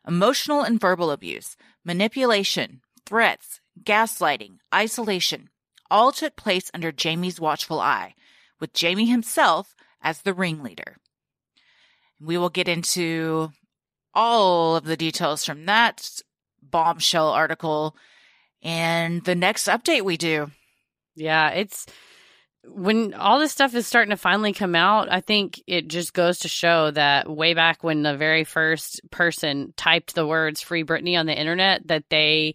emotional 0.08 0.62
and 0.62 0.80
verbal 0.80 1.10
abuse, 1.10 1.54
manipulation, 1.84 2.80
threats, 3.04 3.60
gaslighting, 3.84 4.56
isolation, 4.74 5.50
all 5.90 6.12
took 6.12 6.34
place 6.34 6.70
under 6.72 6.92
Jamie's 6.92 7.38
watchful 7.38 7.78
eye, 7.78 8.14
with 8.58 8.72
Jamie 8.72 9.10
himself 9.10 9.74
as 10.00 10.22
the 10.22 10.32
ringleader. 10.32 10.96
We 12.18 12.38
will 12.38 12.48
get 12.48 12.68
into 12.68 13.52
all 14.14 14.76
of 14.76 14.84
the 14.84 14.96
details 14.96 15.44
from 15.44 15.66
that 15.66 16.22
bombshell 16.62 17.28
article 17.28 17.94
and 18.62 19.22
the 19.24 19.34
next 19.34 19.68
update 19.68 20.06
we 20.06 20.16
do. 20.16 20.52
Yeah, 21.14 21.50
it's 21.50 21.86
when 22.64 23.14
all 23.14 23.38
this 23.38 23.52
stuff 23.52 23.74
is 23.74 23.86
starting 23.86 24.10
to 24.10 24.16
finally 24.16 24.52
come 24.52 24.74
out, 24.74 25.10
I 25.10 25.20
think 25.20 25.62
it 25.66 25.88
just 25.88 26.14
goes 26.14 26.40
to 26.40 26.48
show 26.48 26.90
that 26.92 27.28
way 27.28 27.54
back 27.54 27.82
when 27.82 28.02
the 28.02 28.16
very 28.16 28.44
first 28.44 29.00
person 29.10 29.74
typed 29.76 30.14
the 30.14 30.26
words 30.26 30.62
Free 30.62 30.84
Britney 30.84 31.18
on 31.18 31.26
the 31.26 31.38
internet, 31.38 31.86
that 31.88 32.04
they 32.08 32.54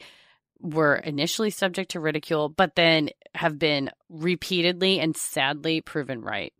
were 0.60 0.96
initially 0.96 1.50
subject 1.50 1.92
to 1.92 2.00
ridicule, 2.00 2.50
but 2.50 2.76
then 2.76 3.10
have 3.36 3.60
been 3.60 3.92
repeatedly 4.10 5.00
and 5.00 5.16
sadly 5.16 5.82
proven 5.82 6.22
right. 6.22 6.54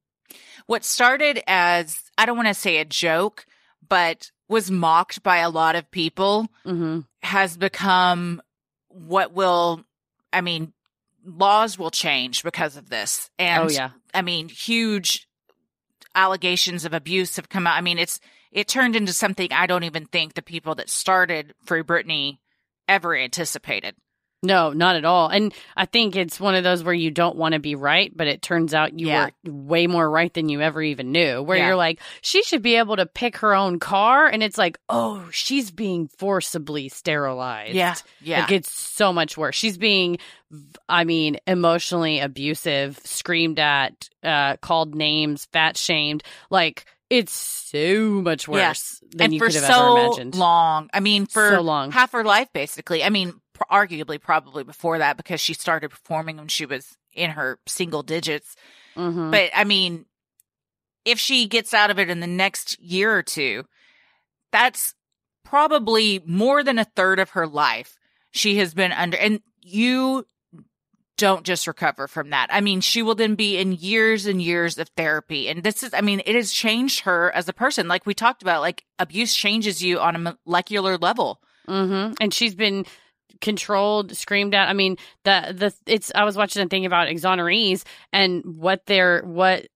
what 0.68 0.84
started 0.84 1.42
as 1.48 2.00
I 2.18 2.26
don't 2.26 2.36
want 2.36 2.50
to 2.50 2.54
say 2.54 2.78
a 2.78 2.86
joke, 2.86 3.46
but 3.88 4.32
was 4.50 4.70
mocked 4.70 5.24
by 5.24 5.38
a 5.38 5.50
lot 5.50 5.76
of 5.76 5.90
people 5.92 6.48
hmm 6.64 7.00
has 7.24 7.58
become 7.58 8.42
what 8.90 9.34
will 9.34 9.84
I 10.32 10.42
mean 10.42 10.72
laws 11.28 11.78
will 11.78 11.92
change 11.92 12.42
because 12.42 12.78
of 12.78 12.90
this. 12.90 13.30
And 13.38 13.66
Oh, 13.66 13.70
yeah. 13.70 13.92
I 14.14 14.22
mean 14.22 14.50
huge 14.50 15.28
allegations 16.16 16.86
of 16.86 16.94
abuse 16.94 17.36
have 17.36 17.50
come 17.50 17.68
out. 17.68 17.78
I 17.78 17.82
mean 17.82 18.00
it's 18.00 18.20
it 18.52 18.68
turned 18.68 18.96
into 18.96 19.14
something 19.14 19.52
I 19.52 19.68
don't 19.68 19.84
even 19.84 20.06
think 20.06 20.34
the 20.34 20.42
people 20.42 20.76
that 20.76 20.90
started 20.90 21.54
Free 21.66 21.84
Britney 21.84 22.38
ever 22.88 23.16
anticipated. 23.16 23.96
No, 24.44 24.72
not 24.72 24.96
at 24.96 25.04
all. 25.04 25.30
And 25.30 25.52
I 25.76 25.86
think 25.86 26.16
it's 26.16 26.40
one 26.40 26.54
of 26.54 26.64
those 26.64 26.84
where 26.84 26.94
you 26.94 27.10
don't 27.10 27.36
want 27.38 27.54
to 27.54 27.60
be 27.60 27.74
right, 27.74 28.12
but 28.16 28.28
it 28.28 28.44
turns 28.44 28.74
out 28.74 28.98
you 29.00 29.08
Yeah. 29.08 29.30
were 29.44 29.52
way 29.52 29.88
more 29.88 30.08
right 30.08 30.32
than 30.32 30.48
you 30.48 30.62
ever 30.62 30.82
even 30.82 31.12
knew. 31.12 31.42
Where 31.42 31.58
Yeah. 31.58 31.68
you're 31.68 31.76
like, 31.76 32.00
she 32.22 32.44
should 32.44 32.62
be 32.62 32.76
able 32.76 32.98
to 32.98 33.08
pick 33.08 33.38
her 33.38 33.56
own 33.56 33.80
car. 33.80 34.28
And 34.28 34.44
it's 34.44 34.58
like, 34.58 34.78
oh, 34.90 35.28
she's 35.32 35.72
being 35.72 36.08
forcibly 36.20 36.88
sterilized. 36.88 37.74
Yeah. 37.74 37.96
Yeah. 38.22 38.42
Like 38.42 38.52
it's 38.52 38.72
so 38.72 39.12
much 39.12 39.38
worse. 39.38 39.56
She's 39.56 39.78
being, 39.80 40.20
I 40.88 41.04
mean, 41.04 41.38
emotionally 41.48 42.20
abusive, 42.20 43.00
screamed 43.04 43.58
at, 43.58 44.08
uh, 44.24 44.58
called 44.58 44.94
names, 44.94 45.48
fat 45.52 45.78
shamed. 45.78 46.22
Like 46.52 46.86
it's 47.10 47.32
so 47.34 48.22
much 48.22 48.48
Yeah. 48.48 48.70
worse 48.70 49.02
than 49.12 49.22
and 49.26 49.34
you 49.34 49.40
could 49.40 49.54
have 49.56 49.64
so 49.64 49.98
ever 49.98 50.08
imagined. 50.08 50.36
long. 50.36 50.90
I 50.94 51.00
mean, 51.00 51.26
for 51.26 51.52
So 51.56 51.62
long. 51.62 51.92
half 51.92 52.12
her 52.12 52.24
life, 52.26 52.50
basically. 52.54 53.02
I 53.04 53.10
mean, 53.10 53.34
arguably, 53.72 54.22
probably 54.22 54.64
before 54.64 55.00
that, 55.00 55.18
because 55.18 55.42
she 55.42 55.54
started 55.54 55.90
performing 55.90 56.38
when 56.38 56.48
she 56.48 56.66
was 56.66 56.98
in 57.14 57.32
her 57.32 57.60
single 57.66 58.04
digits. 58.04 58.56
Mhm. 58.96 59.32
But 59.32 59.52
I 59.56 59.64
mean, 59.64 60.06
if 61.06 61.20
she 61.20 61.48
gets 61.48 61.74
out 61.74 61.90
of 61.90 62.00
it 62.00 62.10
in 62.10 62.20
the 62.20 62.28
next 62.28 62.80
year 62.80 63.16
or 63.16 63.24
two, 63.24 63.66
that's 64.52 64.94
probably 65.44 66.22
more 66.26 66.64
than 66.64 66.78
a 66.78 66.86
third 66.86 67.20
of 67.20 67.32
her 67.32 67.48
life 67.48 67.98
she 68.32 68.58
has 68.58 68.74
been 68.74 68.92
under. 68.92 69.18
And 69.18 69.42
you 69.62 70.26
don't 71.18 71.44
just 71.44 71.66
recover 71.66 72.08
from 72.08 72.30
that. 72.30 72.48
I 72.52 72.62
mean, 72.62 72.80
she 72.82 73.02
will 73.02 73.16
then 73.16 73.36
be 73.36 73.58
in 73.58 73.72
years 73.72 74.26
and 74.28 74.42
years 74.42 74.78
of 74.78 74.90
therapy. 74.90 75.50
And 75.50 75.64
this 75.64 75.82
is, 75.82 75.94
I 75.94 76.02
mean, 76.02 76.22
it 76.26 76.36
has 76.36 76.52
changed 76.52 77.02
her 77.02 77.32
as 77.34 77.50
a 77.50 77.54
person. 77.54 77.88
Like 77.88 78.06
we 78.06 78.14
talked 78.14 78.44
about, 78.44 78.62
like 78.62 78.86
abuse 79.00 79.34
changes 79.34 79.82
you 79.82 80.00
on 80.00 80.16
a 80.16 80.38
molecular 80.46 80.98
level. 80.98 81.42
hmm 81.68 82.12
And 82.22 82.34
she's 82.34 82.54
been 82.54 82.86
controlled, 83.42 84.16
screamed 84.16 84.54
at. 84.56 84.70
I 84.70 84.74
mean, 84.74 84.98
the 85.24 85.54
the 85.56 85.74
it's. 85.92 86.12
I 86.16 86.24
was 86.24 86.36
watching 86.38 86.62
a 86.64 86.68
thing 86.68 86.86
about 86.86 87.08
exonerees 87.08 87.84
and 88.14 88.44
what 88.46 88.86
they're 88.86 89.22
what 89.24 89.68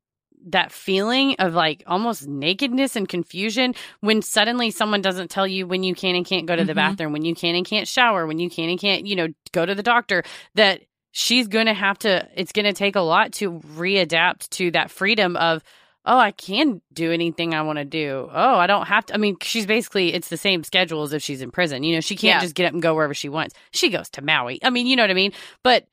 that 0.47 0.71
feeling 0.71 1.35
of 1.37 1.53
like 1.53 1.83
almost 1.85 2.27
nakedness 2.27 2.95
and 2.95 3.07
confusion 3.07 3.75
when 3.99 4.23
suddenly 4.23 4.71
someone 4.71 4.99
doesn't 5.01 5.29
tell 5.29 5.45
you 5.45 5.67
when 5.67 5.83
you 5.83 5.93
can 5.93 6.15
and 6.15 6.25
can't 6.25 6.47
go 6.47 6.55
to 6.55 6.65
the 6.65 6.73
Mhm. 6.73 6.77
bathroom, 6.77 7.13
when 7.13 7.23
you 7.23 7.35
can 7.35 7.53
and 7.53 7.63
can't 7.65 7.87
shower, 7.87 8.25
when 8.25 8.39
you 8.39 8.49
can 8.49 8.67
and 8.69 8.79
can't, 8.79 9.05
you 9.05 9.15
know, 9.15 9.27
go 9.51 9.67
to 9.67 9.75
the 9.75 9.83
doctor, 9.83 10.23
that 10.55 10.81
she's 11.11 11.47
going 11.47 11.67
to 11.67 11.75
have 11.75 11.99
to, 11.99 12.27
it's 12.35 12.53
going 12.53 12.65
to 12.65 12.73
take 12.73 12.95
a 12.95 13.01
lot 13.01 13.33
to 13.33 13.59
readapt 13.75 14.49
to 14.49 14.71
that 14.71 14.89
freedom 14.89 15.35
of, 15.37 15.61
oh, 16.05 16.17
I 16.17 16.31
can 16.31 16.81
do 16.93 17.11
anything 17.11 17.53
I 17.53 17.61
want 17.61 17.77
to 17.77 17.85
do. 17.85 18.27
Oh, 18.31 18.55
I 18.55 18.67
don't 18.67 18.87
have 18.87 19.05
to. 19.07 19.13
I 19.13 19.17
mean, 19.17 19.37
she's 19.41 19.65
basically, 19.65 20.13
it's 20.13 20.29
the 20.29 20.37
same 20.37 20.63
schedule 20.63 21.03
as 21.03 21.13
if 21.13 21.21
she's 21.21 21.41
in 21.41 21.51
prison. 21.51 21.83
You 21.83 21.95
know, 21.95 22.01
she 22.01 22.15
can't 22.15 22.37
Yeah. 22.37 22.41
just 22.41 22.55
get 22.55 22.65
up 22.65 22.73
and 22.73 22.81
go 22.81 22.95
wherever 22.95 23.13
she 23.13 23.29
wants. 23.29 23.53
She 23.71 23.89
goes 23.89 24.09
to 24.11 24.21
Maui. 24.23 24.59
I 24.63 24.69
mean, 24.71 24.87
you 24.87 24.95
know 24.95 25.03
what 25.03 25.11
I 25.11 25.15
mean? 25.15 25.31
But, 25.63 25.85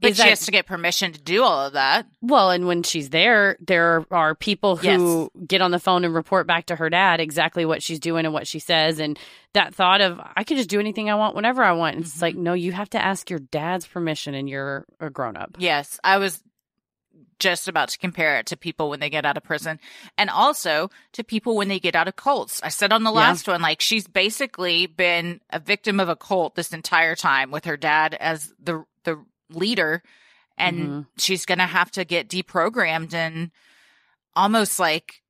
But 0.00 0.08
she 0.16 0.22
that- 0.22 0.28
has 0.30 0.44
to 0.46 0.50
get 0.50 0.66
permission 0.66 1.12
to 1.12 1.20
do 1.20 1.42
all 1.44 1.66
of 1.66 1.74
that. 1.74 2.06
well, 2.20 2.50
and 2.50 2.66
when 2.66 2.82
she's 2.82 3.10
there, 3.10 3.56
there 3.60 4.04
are 4.10 4.34
people 4.34 4.76
who 4.76 5.30
get 5.46 5.62
on 5.62 5.70
the 5.70 5.78
phone 5.78 6.04
and 6.04 6.12
report 6.14 6.46
back 6.48 6.66
to 6.66 6.76
her 6.76 6.90
dad 6.90 7.20
exactly 7.20 7.64
what 7.64 7.82
she's 7.84 8.00
doing 8.00 8.24
and 8.24 8.34
what 8.34 8.46
she 8.48 8.58
says. 8.58 8.98
And 8.98 9.16
that 9.54 9.74
thought 9.74 10.00
of, 10.00 10.20
I 10.36 10.42
could 10.44 10.56
just 10.58 10.68
do 10.68 10.80
anything 10.80 11.08
I 11.08 11.14
want 11.14 11.34
whenever 11.36 11.62
I 11.62 11.72
want. 11.72 11.96
It's 11.98 12.18
Mhm. 12.18 12.22
like, 12.22 12.34
no, 12.34 12.52
you 12.52 12.72
have 12.72 12.90
to 12.90 13.02
ask 13.02 13.30
your 13.30 13.38
dad's 13.38 13.86
permission 13.86 14.34
and 14.34 14.48
you're 14.50 14.84
a 15.00 15.08
grown 15.08 15.36
up. 15.36 15.56
Yes, 15.58 15.98
I 16.04 16.18
was 16.18 16.42
just 17.38 17.68
about 17.68 17.88
to 17.90 17.98
compare 17.98 18.38
it 18.38 18.46
to 18.46 18.56
people 18.56 18.88
when 18.88 19.00
they 19.00 19.10
get 19.10 19.24
out 19.26 19.36
of 19.36 19.42
prison 19.42 19.78
and 20.16 20.30
also 20.30 20.90
to 21.12 21.22
people 21.22 21.54
when 21.56 21.68
they 21.68 21.78
get 21.78 21.94
out 21.94 22.08
of 22.08 22.16
cults. 22.16 22.60
I 22.62 22.68
said 22.68 22.92
on 22.92 23.02
the 23.04 23.10
Yeah. 23.12 23.18
last 23.18 23.46
one, 23.48 23.60
like 23.60 23.80
she's 23.80 24.06
basically 24.08 24.86
been 24.86 25.40
a 25.50 25.58
victim 25.60 26.00
of 26.00 26.08
a 26.08 26.16
cult 26.16 26.54
this 26.54 26.72
entire 26.72 27.14
time 27.14 27.50
with 27.50 27.64
her 27.66 27.76
dad 27.76 28.14
as 28.14 28.52
the, 28.58 28.84
the 29.04 29.22
leader 29.50 30.02
and 30.58 30.78
Mhm. 30.88 31.06
she's 31.18 31.44
going 31.44 31.58
to 31.58 31.66
have 31.66 31.90
to 31.92 32.04
get 32.06 32.28
deprogrammed 32.28 33.12
and 33.12 33.50
almost 34.34 34.78
like 34.78 35.22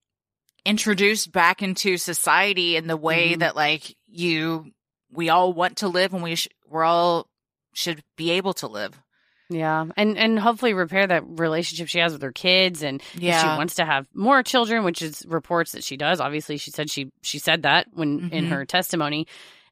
introduced 0.64 1.32
back 1.32 1.62
into 1.62 1.96
society 1.96 2.76
in 2.76 2.86
the 2.86 2.96
way 2.96 3.34
Mhm. 3.34 3.38
that 3.40 3.56
like 3.56 3.96
you, 4.06 4.72
we 5.10 5.28
all 5.28 5.52
want 5.52 5.78
to 5.78 5.88
live 5.88 6.12
and 6.14 6.22
we 6.22 6.36
sh- 6.36 6.48
we're 6.66 6.84
all 6.84 7.28
should 7.72 8.02
be 8.16 8.30
able 8.30 8.54
to 8.54 8.66
live. 8.66 9.00
Yeah. 9.48 9.86
And, 9.96 10.18
and 10.18 10.38
hopefully 10.38 10.74
repair 10.74 11.06
that 11.06 11.22
relationship 11.26 11.88
she 11.88 11.98
has 12.00 12.12
with 12.12 12.22
her 12.22 12.32
kids. 12.32 12.82
And 12.82 13.02
yeah. 13.14 13.40
she 13.42 13.46
wants 13.46 13.76
to 13.76 13.84
have 13.84 14.08
more 14.14 14.42
children, 14.42 14.82
which 14.84 15.02
is 15.02 15.24
reports 15.28 15.72
that 15.72 15.84
she 15.84 15.96
does. 15.96 16.20
Obviously, 16.20 16.56
she 16.56 16.70
said 16.70 16.90
she, 16.90 17.12
she 17.22 17.38
said 17.38 17.62
that 17.62 17.86
when 17.92 18.30
in 18.32 18.46
Mhm. 18.46 18.48
her 18.48 18.64
testimony. 18.64 19.26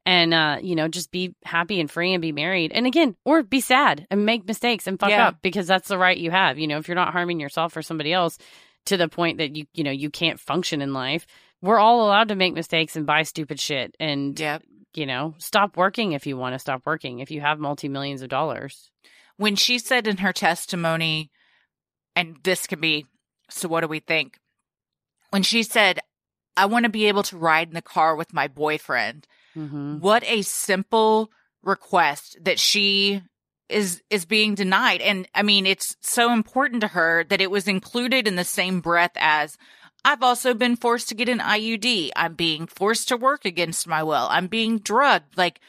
And, 0.07 0.35
uh, 0.35 0.59
you 0.63 0.77
know, 0.77 0.87
just 0.87 1.11
be 1.11 1.35
happy 1.45 1.81
and 1.81 1.91
free 1.91 2.13
and 2.13 2.21
be 2.21 2.31
married. 2.31 2.73
And 2.73 2.87
again, 2.87 3.17
or 3.25 3.43
be 3.43 3.61
sad 3.61 4.07
and 4.11 4.27
make 4.27 4.47
mistakes 4.47 4.87
and 4.87 5.01
fuck 5.01 5.09
Yeah. 5.11 5.29
up 5.29 5.39
because 5.41 5.67
that's 5.67 5.89
the 5.89 5.97
right 5.99 6.17
you 6.19 6.31
have. 6.31 6.59
You 6.59 6.67
know, 6.69 6.77
if 6.79 6.89
you're 6.89 6.95
not 6.95 7.13
harming 7.13 7.41
yourself 7.41 7.75
or 7.77 7.81
somebody 7.83 8.13
else 8.13 8.37
to 8.85 8.99
the 8.99 9.09
point 9.09 9.39
that 9.39 9.57
you, 9.57 9.65
you 9.73 9.83
know, 9.83 9.91
you 9.91 10.11
can't 10.11 10.39
function 10.39 10.83
in 10.83 10.93
life, 10.93 11.27
we're 11.63 11.79
all 11.79 12.05
allowed 12.07 12.29
to 12.29 12.35
make 12.35 12.53
mistakes 12.53 12.97
and 12.97 13.07
buy 13.07 13.23
stupid 13.23 13.59
shit. 13.59 13.95
And, 13.99 14.39
Yep. 14.39 14.63
you 14.93 15.07
know, 15.07 15.35
stop 15.39 15.79
working 15.79 16.13
if 16.13 16.27
you 16.27 16.37
want 16.37 16.55
to 16.55 16.59
stop 16.59 16.83
working, 16.85 17.21
if 17.21 17.31
you 17.31 17.41
have 17.41 17.59
multi 17.59 17.89
millions 17.89 18.21
of 18.21 18.29
dollars. 18.29 18.91
When 19.37 19.57
she 19.57 19.79
said 19.79 20.07
in 20.07 20.19
her 20.19 20.33
testimony, 20.33 21.31
and 22.17 22.37
this 22.43 22.67
can 22.67 22.81
be, 22.81 23.07
so 23.51 23.69
what 23.69 23.81
do 23.81 23.89
we 23.89 24.01
think? 24.01 24.39
When 25.31 25.43
she 25.43 25.63
said, 25.63 26.01
I 26.57 26.67
want 26.67 26.85
to 26.85 26.91
be 26.91 27.07
able 27.07 27.25
to 27.25 27.37
ride 27.37 27.69
in 27.69 27.75
the 27.75 27.83
car 27.83 28.15
with 28.17 28.33
my 28.33 28.49
boyfriend, 28.49 29.27
Mm-hmm. 29.57 30.01
what 30.01 30.25
a 30.25 30.43
simple 30.43 31.31
request 31.63 32.37
that 32.43 32.59
she 32.59 33.23
is 33.69 34.03
is 34.11 34.25
being 34.25 34.57
denied 34.57 35.01
and 35.01 35.29
i 35.33 35.45
mean 35.45 35.65
it's 35.65 35.97
so 36.01 36.33
important 36.33 36.81
to 36.81 36.89
her 36.89 37.23
that 37.23 37.41
it 37.41 37.53
was 37.53 37.69
included 37.69 38.27
in 38.27 38.35
the 38.35 38.43
same 38.43 38.81
breath 38.81 39.13
as 39.15 39.57
i've 40.05 40.25
also 40.25 40.55
been 40.55 40.75
forced 40.75 41.09
to 41.09 41.15
get 41.15 41.29
an 41.29 41.39
iud 41.39 42.11
i'm 42.17 42.35
being 42.35 42.67
forced 42.67 43.07
to 43.07 43.17
work 43.17 43.45
against 43.45 43.87
my 43.87 44.03
will 44.03 44.27
i'm 44.29 44.49
being 44.49 44.79
drugged 44.79 45.39
like 45.39 45.61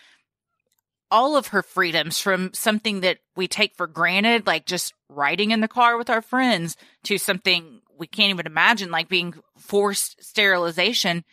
all 1.15 1.37
of 1.37 1.47
her 1.47 1.63
freedoms 1.63 2.19
from 2.19 2.51
something 2.53 2.99
that 3.01 3.17
we 3.35 3.47
take 3.47 3.73
for 3.75 3.87
granted 3.87 4.45
like 4.45 4.65
just 4.65 4.93
riding 5.09 5.51
in 5.51 5.61
the 5.61 5.67
car 5.67 5.97
with 5.97 6.09
our 6.09 6.21
friends 6.21 6.75
to 7.03 7.17
something 7.17 7.79
we 7.97 8.07
can't 8.07 8.31
even 8.31 8.45
imagine 8.45 8.91
like 8.91 9.07
being 9.07 9.33
forced 9.57 10.21
sterilization 10.23 11.23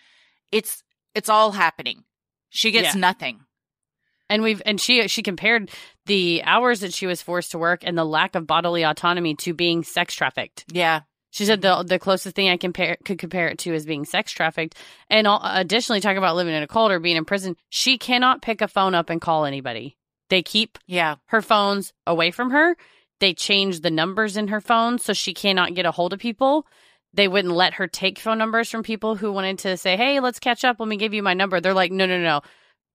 it's 0.52 0.82
it's 1.14 1.28
all 1.28 1.50
happening 1.52 2.04
she 2.50 2.70
gets 2.70 2.94
Yeah. 2.94 3.00
nothing 3.00 3.40
And 4.30 4.42
we've 4.42 4.62
and 4.64 4.80
she 4.80 5.08
she 5.08 5.22
compared 5.22 5.70
the 6.06 6.42
hours 6.44 6.80
that 6.80 6.94
she 6.94 7.06
was 7.06 7.20
forced 7.22 7.50
to 7.52 7.58
work 7.58 7.80
and 7.84 7.96
the 7.98 8.04
lack 8.04 8.34
of 8.34 8.46
bodily 8.46 8.82
autonomy 8.84 9.34
to 9.36 9.52
being 9.54 9.82
sex 9.84 10.14
trafficked. 10.14 10.64
yeah 10.72 11.00
She 11.32 11.46
said 11.46 11.62
the 11.62 11.82
the 11.82 11.98
closest 11.98 12.36
thing 12.36 12.50
I 12.50 12.58
compare 12.58 12.98
could 13.04 13.18
compare 13.18 13.48
it 13.48 13.58
to 13.60 13.74
is 13.74 13.86
being 13.86 14.04
sex 14.04 14.32
trafficked. 14.32 14.76
And 15.08 15.26
all, 15.26 15.40
additionally, 15.42 16.00
talking 16.00 16.18
about 16.18 16.36
living 16.36 16.54
in 16.54 16.62
a 16.62 16.68
cult 16.68 16.92
or 16.92 17.00
being 17.00 17.16
in 17.16 17.24
prison, 17.24 17.56
she 17.70 17.96
cannot 17.96 18.42
pick 18.42 18.60
a 18.60 18.68
phone 18.68 18.94
up 18.94 19.08
and 19.08 19.20
call 19.20 19.46
anybody. 19.46 19.96
They 20.28 20.42
keep 20.42 20.78
yeah 20.86 21.16
her 21.26 21.40
phones 21.40 21.94
away 22.06 22.32
from 22.32 22.50
her. 22.50 22.76
They 23.18 23.32
change 23.32 23.80
the 23.80 23.90
numbers 23.90 24.36
in 24.36 24.48
her 24.48 24.60
phone 24.60 24.98
so 24.98 25.14
she 25.14 25.32
cannot 25.32 25.74
get 25.74 25.86
a 25.86 25.90
hold 25.90 26.12
of 26.12 26.18
people. 26.20 26.66
They 27.14 27.28
wouldn't 27.28 27.54
let 27.54 27.74
her 27.74 27.86
take 27.86 28.18
phone 28.18 28.38
numbers 28.38 28.70
from 28.70 28.82
people 28.82 29.16
who 29.16 29.32
wanted 29.32 29.58
to 29.60 29.78
say, 29.78 29.96
"Hey, 29.96 30.20
let's 30.20 30.38
catch 30.38 30.64
up. 30.64 30.76
Let 30.80 30.88
me 30.88 30.98
give 30.98 31.14
you 31.14 31.22
my 31.22 31.34
number." 31.34 31.60
They're 31.60 31.72
like, 31.72 31.92
"No, 31.92 32.04
no, 32.04 32.20
no." 32.20 32.42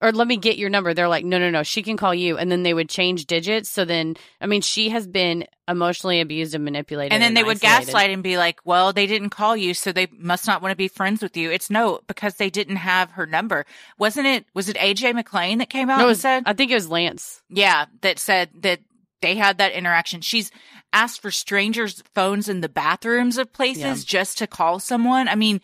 Or 0.00 0.12
let 0.12 0.28
me 0.28 0.36
get 0.36 0.58
your 0.58 0.70
number. 0.70 0.94
They're 0.94 1.08
like, 1.08 1.24
"No, 1.24 1.38
no, 1.38 1.50
no. 1.50 1.64
She 1.64 1.82
can 1.82 1.96
call 1.96 2.14
you." 2.14 2.38
And 2.38 2.52
then 2.52 2.62
they 2.62 2.72
would 2.72 2.88
change 2.88 3.26
digits. 3.26 3.68
So 3.68 3.84
then, 3.84 4.16
I 4.40 4.46
mean, 4.46 4.60
she 4.60 4.90
has 4.90 5.08
been 5.08 5.44
emotionally 5.68 6.20
abused 6.20 6.54
and 6.54 6.64
manipulated. 6.64 7.12
and 7.12 7.22
then 7.22 7.34
they 7.34 7.42
would 7.42 7.60
gaslight 7.60 8.08
and 8.10 8.22
be 8.22 8.38
like 8.38 8.58
well 8.64 8.90
they 8.94 9.06
didn't 9.06 9.28
call 9.28 9.54
you 9.54 9.74
so 9.74 9.92
they 9.92 10.06
must 10.18 10.46
not 10.46 10.62
want 10.62 10.72
to 10.72 10.76
be 10.76 10.88
friends 10.88 11.20
with 11.20 11.36
you 11.36 11.50
it's 11.50 11.68
no 11.68 12.00
because 12.06 12.36
they 12.36 12.48
didn't 12.48 12.76
have 12.76 13.10
her 13.10 13.26
number 13.26 13.66
wasn't 13.98 14.26
it 14.26 14.46
was 14.54 14.70
it 14.70 14.76
aj 14.78 15.14
mclean 15.14 15.58
that 15.58 15.68
came 15.68 15.90
out 15.90 15.98
No, 15.98 16.06
it 16.06 16.12
and 16.12 16.18
said 16.18 16.42
I 16.46 16.54
think 16.54 16.70
it 16.70 16.74
was 16.74 16.88
Lance. 16.88 17.42
yeah 17.50 17.84
that 18.00 18.18
said 18.18 18.48
that 18.60 18.80
they 19.20 19.34
had 19.36 19.58
that 19.58 19.72
interaction 19.72 20.22
she's 20.22 20.50
asked 20.94 21.20
for 21.20 21.30
strangers 21.30 22.02
phones 22.14 22.48
in 22.48 22.62
the 22.62 22.68
bathrooms 22.70 23.36
of 23.36 23.52
places 23.52 23.82
Yeah. 23.82 23.94
just 24.06 24.38
to 24.38 24.46
call 24.46 24.80
someone 24.80 25.28
i 25.28 25.34
mean 25.34 25.60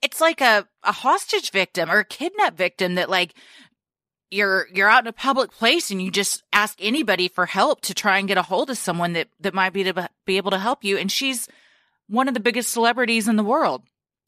it's 0.00 0.20
like 0.20 0.40
a, 0.40 0.68
a 0.84 0.92
hostage 0.92 1.50
victim 1.50 1.90
or 1.90 1.98
a 1.98 2.04
kidnap 2.04 2.56
victim 2.56 2.94
that 2.94 3.10
like 3.10 3.34
you're 4.30 4.68
you're 4.72 4.88
out 4.88 5.04
in 5.04 5.08
a 5.08 5.12
public 5.12 5.50
place 5.52 5.90
and 5.90 6.00
you 6.00 6.10
just 6.10 6.42
ask 6.52 6.76
anybody 6.80 7.28
for 7.28 7.46
help 7.46 7.80
to 7.82 7.94
try 7.94 8.18
and 8.18 8.28
get 8.28 8.38
a 8.38 8.42
hold 8.42 8.70
of 8.70 8.78
someone 8.78 9.12
that 9.14 9.28
that 9.40 9.54
might 9.54 9.72
be 9.72 9.84
to 9.84 10.08
be 10.24 10.36
able 10.36 10.50
to 10.52 10.58
help 10.58 10.84
you. 10.84 10.96
And 10.96 11.10
she's 11.10 11.48
one 12.08 12.28
of 12.28 12.34
the 12.34 12.40
biggest 12.40 12.70
celebrities 12.72 13.28
in 13.28 13.36
the 13.36 13.44
world 13.44 13.82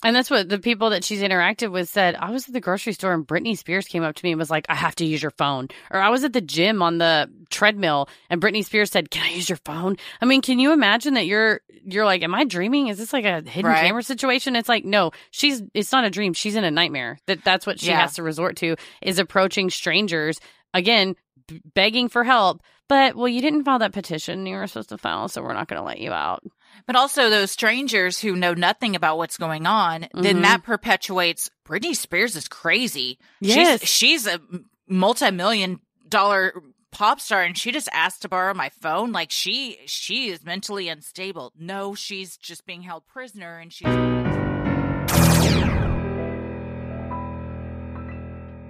And 0.05 0.17
that's 0.17 0.31
what 0.31 0.49
the 0.49 0.59
people 0.59 0.91
that 0.91 1.05
she's 1.05 1.21
interacted 1.23 1.71
with 1.71 1.89
said. 1.89 2.17
I 2.17 2.31
was 2.31 2.47
at 2.49 2.53
the 2.53 2.61
grocery 2.61 2.93
store 2.93 3.13
and 3.13 3.27
Britney 3.27 3.57
Spears 3.57 3.87
came 3.87 4.03
up 4.03 4.17
to 4.17 4.25
me 4.25 4.33
and 4.33 4.39
was 4.39 4.51
like, 4.51 4.67
I 4.69 4.75
have 4.75 4.95
to 4.97 5.05
use 5.05 5.23
your 5.23 5.31
phone. 5.33 5.69
Or 5.91 6.01
I 6.01 6.09
was 6.11 6.25
at 6.25 6.33
the 6.33 6.41
gym 6.41 6.83
on 6.83 6.99
the 6.99 7.31
treadmill 7.51 8.09
and 8.29 8.41
Britney 8.43 8.65
Spears 8.65 8.91
said, 8.91 9.11
Can 9.11 9.25
I 9.25 9.31
use 9.35 9.49
your 9.49 9.59
phone? 9.65 9.97
I 10.21 10.25
mean, 10.27 10.43
can 10.43 10.59
you 10.59 10.73
imagine 10.73 11.15
that 11.15 11.27
you're 11.27 11.61
you're 11.85 12.05
like, 12.05 12.23
Am 12.23 12.35
I 12.35 12.45
dreaming? 12.45 12.89
Is 12.89 12.99
this 12.99 13.13
like 13.13 13.25
a 13.25 13.43
hidden 13.49 13.71
Right. 13.71 13.85
camera 13.85 14.03
situation? 14.03 14.57
It's 14.57 14.69
like, 14.69 14.85
no, 14.85 15.13
she's 15.31 15.63
it's 15.75 15.93
not 15.93 16.05
a 16.05 16.11
dream. 16.11 16.33
She's 16.33 16.57
in 16.57 16.65
a 16.65 16.71
nightmare. 16.71 17.19
That 17.27 17.45
that's 17.45 17.67
what 17.67 17.79
she 17.81 17.89
Yeah. 17.89 18.01
has 18.01 18.15
to 18.15 18.23
resort 18.23 18.57
to 18.57 18.77
is 19.03 19.19
approaching 19.19 19.71
strangers 19.71 20.41
again, 20.75 21.15
b- 21.47 21.61
begging 21.75 22.09
for 22.09 22.25
help. 22.25 22.61
But 22.89 23.15
well, 23.15 23.29
you 23.29 23.41
didn't 23.41 23.65
file 23.65 23.79
that 23.79 23.93
petition 23.93 24.45
you 24.47 24.57
were 24.57 24.67
supposed 24.67 24.89
to 24.91 24.99
file, 24.99 25.29
so 25.29 25.43
we're 25.43 25.55
not 25.55 25.69
going 25.69 25.81
to 25.81 25.87
let 25.87 26.01
you 26.01 26.11
out. 26.13 26.43
But 26.87 26.97
also 26.97 27.31
those 27.31 27.51
strangers 27.51 28.19
who 28.21 28.35
know 28.37 28.55
nothing 28.55 28.97
about 28.97 29.19
what's 29.19 29.37
going 29.39 29.67
on 29.67 30.07
then 30.15 30.39
Mhm. 30.39 30.43
that 30.43 30.63
perpetuates 30.63 31.51
britney 31.67 31.95
spears 31.97 32.37
is 32.37 32.49
crazy 32.49 33.19
Yes. 33.41 33.81
she's, 33.81 33.89
she's 33.89 34.27
a 34.27 34.41
multi-million 34.89 35.81
dollar 36.09 36.53
pop 36.91 37.21
star 37.21 37.43
and 37.43 37.57
she 37.57 37.73
just 37.73 37.89
asked 37.93 38.23
to 38.23 38.29
borrow 38.29 38.53
my 38.53 38.69
phone 38.81 39.13
like 39.13 39.31
she 39.31 39.79
she 39.87 40.29
is 40.29 40.45
mentally 40.45 40.89
unstable 40.89 41.53
no 41.59 41.95
she's 41.95 42.37
just 42.37 42.67
being 42.67 42.83
held 42.83 43.07
prisoner 43.07 43.59
and 43.59 43.73
she's 43.73 43.87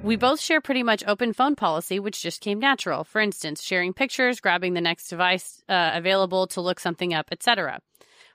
We 0.05 0.17
both 0.17 0.41
share 0.41 0.61
pretty 0.61 0.83
much 0.83 1.05
open 1.07 1.33
phone 1.33 1.55
policy, 1.55 2.01
which 2.01 2.23
just 2.23 2.41
came 2.41 2.59
natural. 2.59 3.05
For 3.05 3.21
instance, 3.21 3.63
sharing 3.63 3.93
pictures, 3.93 4.41
grabbing 4.41 4.75
the 4.75 4.81
next 4.81 5.07
device 5.07 5.63
uh, 5.69 5.93
available 5.95 6.49
to 6.49 6.61
look 6.61 6.81
something 6.81 7.15
up, 7.15 7.29
etc. 7.31 7.79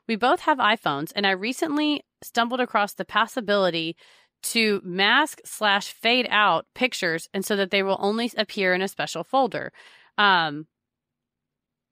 We 0.08 0.15
both 0.15 0.41
have 0.41 0.60
iPhones, 0.60 1.12
and 1.13 1.27
I 1.27 1.32
recently 1.32 2.06
stumbled 2.23 2.62
across 2.62 2.93
the 2.93 3.03
possibility 3.03 3.97
to 4.43 4.82
mask 4.86 5.41
slash 5.43 5.91
fade 5.91 6.27
out 6.30 6.65
pictures, 6.73 7.27
and 7.34 7.43
so 7.43 7.58
that 7.58 7.69
they 7.69 7.84
will 7.84 7.97
only 7.99 8.32
appear 8.38 8.73
in 8.73 8.82
a 8.82 8.88
special 8.88 9.25
folder. 9.25 9.73
Um, 10.17 10.67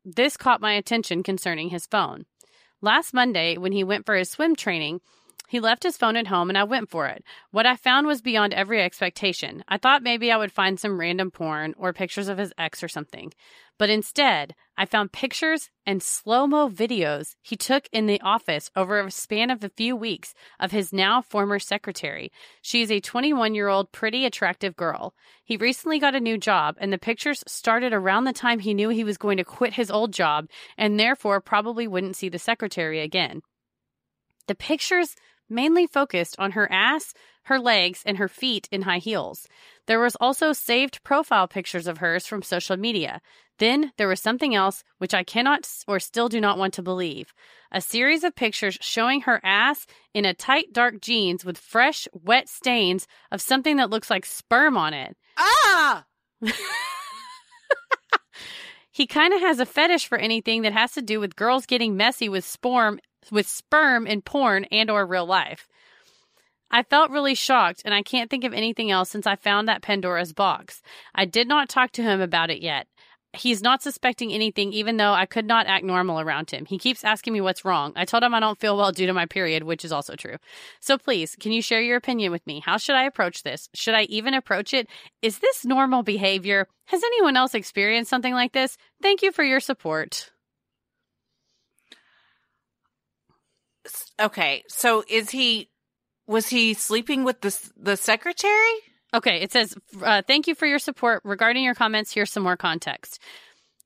this 0.05 0.38
caught 0.38 0.61
my 0.61 0.73
attention 0.73 1.21
concerning 1.21 1.69
his 1.69 1.85
phone. 1.85 2.25
Last 2.81 3.13
Monday, 3.13 3.57
when 3.57 3.73
he 3.73 3.83
went 3.83 4.05
for 4.05 4.15
his 4.15 4.29
swim 4.29 4.55
training, 4.55 5.01
He 5.47 5.60
left 5.60 5.84
his 5.84 5.97
phone 5.97 6.15
at 6.15 6.27
home 6.27 6.49
and 6.49 6.58
I 6.58 6.63
went 6.63 6.89
for 6.89 7.08
it. 7.08 7.23
What 7.51 7.65
I 7.65 7.75
found 7.75 8.08
was 8.08 8.21
beyond 8.21 8.53
every 8.53 8.81
expectation. 8.81 9.63
I 9.67 9.77
thought 9.77 10.03
maybe 10.03 10.31
I 10.31 10.38
would 10.38 10.51
find 10.51 10.79
some 10.79 10.99
random 10.99 11.31
porn 11.31 11.73
or 11.77 11.93
pictures 11.93 12.27
of 12.27 12.38
his 12.38 12.53
ex 12.58 12.84
or 12.84 12.88
something. 12.88 13.31
But 13.77 13.89
instead, 13.89 14.55
I 14.77 14.86
found 14.86 15.12
pictures 15.12 15.69
and 15.86 16.01
slow 16.01 16.47
mo 16.47 16.69
videos 16.69 17.36
he 17.41 17.58
took 17.58 17.89
in 17.91 18.05
the 18.05 18.21
office 18.21 18.71
over 18.75 18.99
a 18.99 19.12
span 19.12 19.49
of 19.49 19.63
a 19.63 19.69
few 19.69 19.95
weeks 19.95 20.34
of 20.60 20.71
his 20.71 20.93
now 20.93 21.21
former 21.21 21.60
secretary. 21.60 22.31
She 22.62 22.81
is 22.81 22.91
a 22.91 23.01
21 23.01 23.53
year 23.53 23.67
old, 23.67 23.91
pretty 23.91 24.25
attractive 24.25 24.77
girl. 24.77 25.13
He 25.43 25.58
recently 25.58 25.99
got 25.99 26.15
a 26.15 26.21
new 26.21 26.38
job, 26.38 26.75
and 26.79 26.91
the 26.91 26.97
pictures 26.97 27.43
started 27.47 27.91
around 27.91 28.23
the 28.23 28.34
time 28.34 28.60
he 28.60 28.73
knew 28.73 28.89
he 28.89 29.03
was 29.03 29.17
going 29.17 29.38
to 29.38 29.43
quit 29.43 29.73
his 29.73 29.91
old 29.91 30.13
job 30.13 30.47
and 30.77 30.97
therefore 30.99 31.41
probably 31.41 31.88
wouldn't 31.88 32.15
see 32.15 32.29
the 32.29 32.39
secretary 32.39 33.01
again. 33.01 33.41
The 34.47 34.55
pictures 34.55 35.15
mainly 35.49 35.88
focused 35.88 36.36
on 36.39 36.51
her 36.51 36.71
ass, 36.71 37.13
her 37.43 37.60
legs, 37.60 38.01
and 38.05 38.17
her 38.17 38.27
feet 38.27 38.67
in 38.71 38.84
high 38.84 38.97
heels. 38.97 39.47
There 39.88 39.99
was 39.99 40.15
also 40.15 40.53
saved 40.53 41.03
profile 41.03 41.47
pictures 41.47 41.88
of 41.88 41.99
hers 41.99 42.25
from 42.25 42.41
social 42.41 42.77
media. 42.77 43.21
Then 43.58 43.93
there 43.97 44.08
was 44.08 44.19
something 44.19 44.53
else 44.53 44.84
which 44.97 45.13
I 45.13 45.23
cannot 45.23 45.69
or 45.88 45.99
still 45.99 46.27
do 46.27 46.41
not 46.41 46.58
want 46.58 46.73
to 46.75 46.81
believe. 46.81 47.34
A 47.71 47.81
series 47.81 48.23
of 48.23 48.36
pictures 48.36 48.77
showing 48.81 49.21
her 49.21 49.39
ass 49.43 49.86
in 50.13 50.25
a 50.25 50.34
tight 50.34 50.73
dark 50.73 51.01
jeans 51.01 51.45
with 51.45 51.58
fresh 51.58 52.08
wet 52.13 52.49
stains 52.49 53.08
of 53.31 53.41
something 53.41 53.77
that 53.77 53.89
looks 53.89 54.10
like 54.10 54.25
sperm 54.25 54.75
on 54.77 54.93
it. 54.93 55.15
Ah! 55.38 56.05
he 58.91 59.08
kind 59.08 59.34
of 59.34 59.39
has 59.41 59.60
a 59.60 59.65
fetish 59.65 60.08
for 60.08 60.17
anything 60.17 60.63
that 60.63 60.73
has 60.73 60.93
to 60.93 61.01
do 61.01 61.19
with 61.19 61.36
girls 61.36 61.65
getting 61.65 61.95
messy 61.97 62.29
with 62.29 62.43
sperm 62.45 62.99
with 63.31 63.47
sperm 63.47 64.07
in 64.07 64.21
porn 64.21 64.65
and 64.65 64.89
or 64.89 65.05
real 65.05 65.25
life. 65.25 65.67
I 66.71 66.83
felt 66.83 67.11
really 67.11 67.35
shocked 67.35 67.83
and 67.85 67.93
I 67.93 68.01
can't 68.01 68.29
think 68.29 68.43
of 68.43 68.53
anything 68.53 68.91
else 68.91 69.09
since 69.09 69.27
I 69.27 69.35
found 69.35 69.67
that 69.67 69.81
Pandora's 69.81 70.33
box. 70.33 70.81
I 71.13 71.25
did 71.25 71.47
not 71.47 71.69
talk 71.69 71.91
to 71.91 72.03
him 72.03 72.21
about 72.21 72.49
it 72.49 72.61
yet. 72.61 72.88
He's 73.35 73.61
not 73.61 73.83
suspecting 73.83 74.31
anything, 74.31 74.71
even 74.71 74.97
though 74.97 75.13
I 75.13 75.25
could 75.25 75.45
not 75.45 75.67
act 75.67 75.83
normal 75.83 76.19
around 76.19 76.51
him. 76.51 76.65
He 76.65 76.77
keeps 76.77 77.03
asking 77.03 77.33
me 77.33 77.41
what's 77.41 77.65
wrong. 77.65 77.91
I 77.95 78.05
told 78.05 78.23
him 78.23 78.33
I 78.33 78.39
don't 78.39 78.59
feel 78.59 78.77
well 78.77 78.91
due 78.91 79.07
to 79.07 79.13
my 79.13 79.25
period, 79.25 79.63
which 79.63 79.83
is 79.83 79.91
also 79.91 80.15
true. 80.15 80.38
So 80.79 80.97
please, 80.97 81.35
can 81.39 81.51
you 81.51 81.61
share 81.61 81.81
your 81.81 81.97
opinion 81.97 82.31
with 82.31 82.45
me? 82.47 82.61
How 82.65 82.77
should 82.77 82.95
I 82.95 83.03
approach 83.03 83.43
this? 83.43 83.69
Should 83.73 83.93
I 83.93 84.03
even 84.03 84.33
approach 84.33 84.73
it? 84.73 84.88
Is 85.21 85.39
this 85.39 85.65
normal 85.65 86.01
behavior? 86.01 86.67
Has 86.85 87.03
anyone 87.03 87.35
else 87.35 87.53
experienced 87.53 88.09
something 88.09 88.33
like 88.33 88.53
this? 88.53 88.77
Thank 89.01 89.21
you 89.21 89.31
for 89.31 89.43
your 89.43 89.59
support. 89.59 90.31
Okay, 94.19 94.63
so 94.67 95.03
is 95.07 95.29
he 95.29 95.69
was 96.27 96.47
he 96.47 96.73
sleeping 96.73 97.23
with 97.23 97.41
the 97.41 97.57
the 97.77 97.97
secretary? 97.97 98.73
Okay, 99.13 99.41
it 99.41 99.51
says, 99.51 99.75
uh, 100.03 100.21
Thank 100.27 100.47
you 100.47 100.55
for 100.55 100.65
your 100.65 100.79
support. 100.79 101.21
Regarding 101.23 101.63
your 101.63 101.75
comments, 101.75 102.13
here's 102.13 102.31
some 102.31 102.43
more 102.43 102.57
context. 102.57 103.19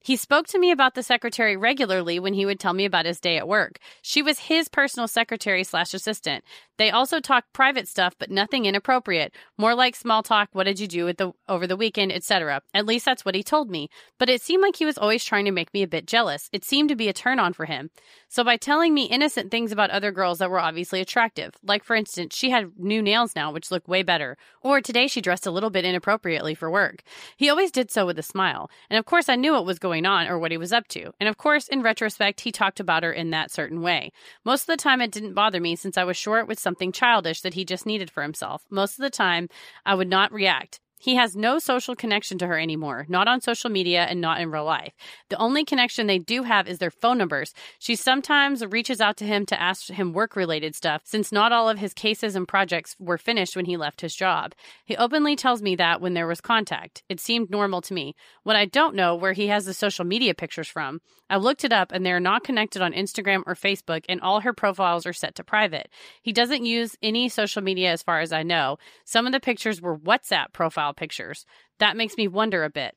He 0.01 0.15
spoke 0.15 0.47
to 0.47 0.59
me 0.59 0.71
about 0.71 0.95
the 0.95 1.03
secretary 1.03 1.57
regularly 1.57 2.19
when 2.19 2.33
he 2.33 2.45
would 2.45 2.59
tell 2.59 2.73
me 2.73 2.85
about 2.85 3.05
his 3.05 3.19
day 3.19 3.37
at 3.37 3.47
work. 3.47 3.79
She 4.01 4.21
was 4.21 4.39
his 4.39 4.69
personal 4.69 5.07
secretary 5.07 5.63
slash 5.63 5.93
assistant. 5.93 6.43
They 6.77 6.89
also 6.89 7.19
talked 7.19 7.51
private 7.51 7.89
stuff, 7.89 8.15
but 8.17 8.31
nothing 8.31 8.65
inappropriate. 8.65 9.35
More 9.57 9.75
like 9.75 9.97
small 9.97 10.23
talk. 10.23 10.47
What 10.53 10.63
did 10.63 10.79
you 10.79 10.87
do 10.87 11.11
the, 11.11 11.33
over 11.49 11.67
the 11.67 11.75
weekend, 11.75 12.13
etc. 12.13 12.61
At 12.73 12.85
least 12.85 13.03
that's 13.03 13.25
what 13.25 13.35
he 13.35 13.43
told 13.43 13.69
me. 13.69 13.89
But 14.17 14.29
it 14.29 14.41
seemed 14.41 14.63
like 14.63 14.77
he 14.77 14.85
was 14.85 14.97
always 14.97 15.25
trying 15.25 15.43
to 15.43 15.51
make 15.51 15.73
me 15.73 15.83
a 15.83 15.87
bit 15.87 16.07
jealous. 16.07 16.49
It 16.53 16.63
seemed 16.63 16.87
to 16.89 16.95
be 16.95 17.09
a 17.09 17.13
turn 17.13 17.37
on 17.37 17.51
for 17.51 17.65
him. 17.65 17.89
So 18.29 18.45
by 18.45 18.55
telling 18.55 18.93
me 18.93 19.03
innocent 19.03 19.51
things 19.51 19.73
about 19.73 19.89
other 19.89 20.11
girls 20.13 20.39
that 20.39 20.49
were 20.49 20.59
obviously 20.59 21.01
attractive, 21.01 21.55
like 21.63 21.83
for 21.83 21.97
instance, 21.97 22.33
she 22.33 22.49
had 22.51 22.71
new 22.77 23.01
nails 23.01 23.35
now, 23.35 23.51
which 23.51 23.71
look 23.71 23.87
way 23.87 24.01
better, 24.01 24.37
or 24.61 24.79
today 24.79 25.07
she 25.07 25.19
dressed 25.19 25.45
a 25.45 25.51
little 25.51 25.69
bit 25.69 25.83
inappropriately 25.83 26.55
for 26.55 26.71
work. 26.71 27.03
He 27.35 27.49
always 27.49 27.71
did 27.71 27.91
so 27.91 28.05
with 28.05 28.17
a 28.17 28.23
smile. 28.23 28.69
And 28.89 28.97
of 28.97 29.05
course, 29.05 29.27
I 29.27 29.35
knew 29.35 29.51
what 29.51 29.65
was 29.65 29.79
going 29.79 29.88
on 30.05 30.27
or 30.27 30.37
what 30.39 30.51
he 30.51 30.57
was 30.57 30.73
up 30.73 30.87
to. 30.89 31.11
And 31.19 31.27
of 31.27 31.37
course, 31.37 31.67
in 31.67 31.81
retrospect, 31.81 32.41
he 32.41 32.51
talked 32.51 32.79
about 32.79 33.03
her 33.03 33.11
in 33.11 33.29
that 33.31 33.51
certain 33.51 33.81
way. 33.81 34.11
Most 34.45 34.63
of 34.63 34.67
the 34.67 34.77
time, 34.77 35.01
it 35.01 35.11
didn't 35.11 35.33
bother 35.33 35.59
me 35.59 35.75
since 35.75 35.97
I 35.97 36.03
was 36.03 36.17
sure 36.17 36.39
it 36.39 36.47
was 36.47 36.59
something 36.59 36.91
childish 36.91 37.41
that 37.41 37.53
he 37.53 37.65
just 37.65 37.85
needed 37.85 38.09
for 38.11 38.23
himself. 38.23 38.63
Most 38.69 38.99
of 38.99 39.03
the 39.03 39.09
time, 39.09 39.49
I 39.85 39.95
would 39.95 40.09
not 40.09 40.31
react. 40.31 40.79
He 41.01 41.15
has 41.15 41.33
no 41.33 41.59
social 41.59 41.95
connection 41.95 42.37
to 42.39 42.47
her 42.47 42.59
anymore, 42.59 43.05
not 43.07 43.29
on 43.29 43.39
social 43.39 43.69
media 43.69 44.03
and 44.03 44.19
not 44.19 44.41
in 44.41 44.51
real 44.51 44.65
life. 44.65 44.91
The 45.29 45.37
only 45.37 45.63
connection 45.63 46.07
they 46.07 46.19
do 46.19 46.43
have 46.43 46.67
is 46.67 46.79
their 46.79 46.91
phone 46.91 47.17
numbers. 47.17 47.53
She 47.79 47.95
sometimes 47.95 48.65
reaches 48.65 48.99
out 48.99 49.15
to 49.17 49.25
him 49.25 49.45
to 49.45 49.61
ask 49.61 49.87
him 49.87 50.11
work 50.11 50.35
related 50.35 50.75
stuff, 50.75 51.03
since 51.05 51.31
not 51.31 51.53
all 51.53 51.69
of 51.69 51.79
his 51.79 51.93
cases 51.93 52.35
and 52.35 52.45
projects 52.45 52.97
were 52.99 53.17
finished 53.17 53.55
when 53.55 53.63
he 53.63 53.77
left 53.77 54.01
his 54.01 54.13
job. 54.13 54.53
He 54.83 54.97
openly 54.97 55.37
tells 55.37 55.61
me 55.61 55.77
that 55.77 56.01
when 56.01 56.15
there 56.15 56.27
was 56.27 56.41
contact. 56.41 57.01
It 57.07 57.21
seemed 57.21 57.49
normal 57.49 57.81
to 57.83 57.93
me. 57.93 58.13
What 58.43 58.57
I 58.57 58.65
don't 58.65 58.93
know 58.93 59.15
where 59.15 59.33
he 59.33 59.47
has 59.47 59.65
the 59.65 59.73
social 59.73 60.03
media 60.03 60.33
pictures 60.33 60.67
from. 60.67 60.99
I 61.29 61.37
looked 61.37 61.63
it 61.63 61.71
up 61.71 61.91
and 61.93 62.05
they 62.05 62.11
are 62.11 62.19
not 62.19 62.43
connected 62.43 62.81
on 62.81 62.91
Instagram 62.91 63.43
or 63.45 63.53
Facebook, 63.53 64.03
and 64.09 64.19
all 64.19 64.41
her 64.41 64.53
profiles 64.53 65.05
are 65.05 65.13
set 65.13 65.35
to 65.35 65.43
private. 65.43 65.89
He 66.21 66.33
doesn't 66.33 66.65
use 66.65 66.97
any 67.01 67.29
social 67.29 67.61
media 67.61 67.91
as 67.91 68.03
far 68.03 68.19
as 68.19 68.33
I 68.33 68.43
know. 68.43 68.77
Some 69.05 69.25
of 69.25 69.31
the 69.31 69.39
pictures 69.39 69.81
were 69.81 69.97
WhatsApp 69.97 70.51
profile 70.89 70.93
pictures. 70.93 71.45
That 71.79 71.97
makes 71.97 72.17
me 72.17 72.27
wonder 72.27 72.63
a 72.63 72.69
bit. 72.69 72.95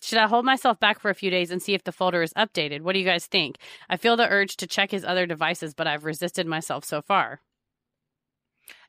Should 0.00 0.18
I 0.18 0.28
hold 0.28 0.44
myself 0.44 0.78
back 0.78 1.00
for 1.00 1.10
a 1.10 1.14
few 1.14 1.30
days 1.30 1.50
and 1.50 1.60
see 1.60 1.74
if 1.74 1.82
the 1.82 1.90
folder 1.92 2.22
is 2.22 2.32
updated? 2.34 2.82
What 2.82 2.92
do 2.92 3.00
you 3.00 3.04
guys 3.04 3.26
think? 3.26 3.56
I 3.90 3.96
feel 3.96 4.16
the 4.16 4.28
urge 4.28 4.56
to 4.58 4.66
check 4.66 4.92
his 4.92 5.04
other 5.04 5.26
devices, 5.26 5.74
but 5.74 5.88
I've 5.88 6.04
resisted 6.04 6.46
myself 6.46 6.84
so 6.84 7.02
far. 7.02 7.40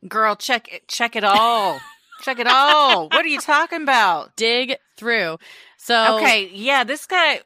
Girl, 0.07 0.35
check 0.35 0.71
it, 0.71 0.87
check 0.87 1.15
it 1.15 1.23
all. 1.23 1.79
check 2.21 2.37
it 2.39 2.47
all. 2.47 3.09
What 3.09 3.25
are 3.25 3.27
you 3.27 3.39
talking 3.39 3.81
about? 3.81 4.35
Dig 4.35 4.75
through. 4.97 5.39
So 5.77 6.17
Okay, 6.17 6.49
yeah, 6.53 6.83
this 6.83 7.05
guy 7.07 7.41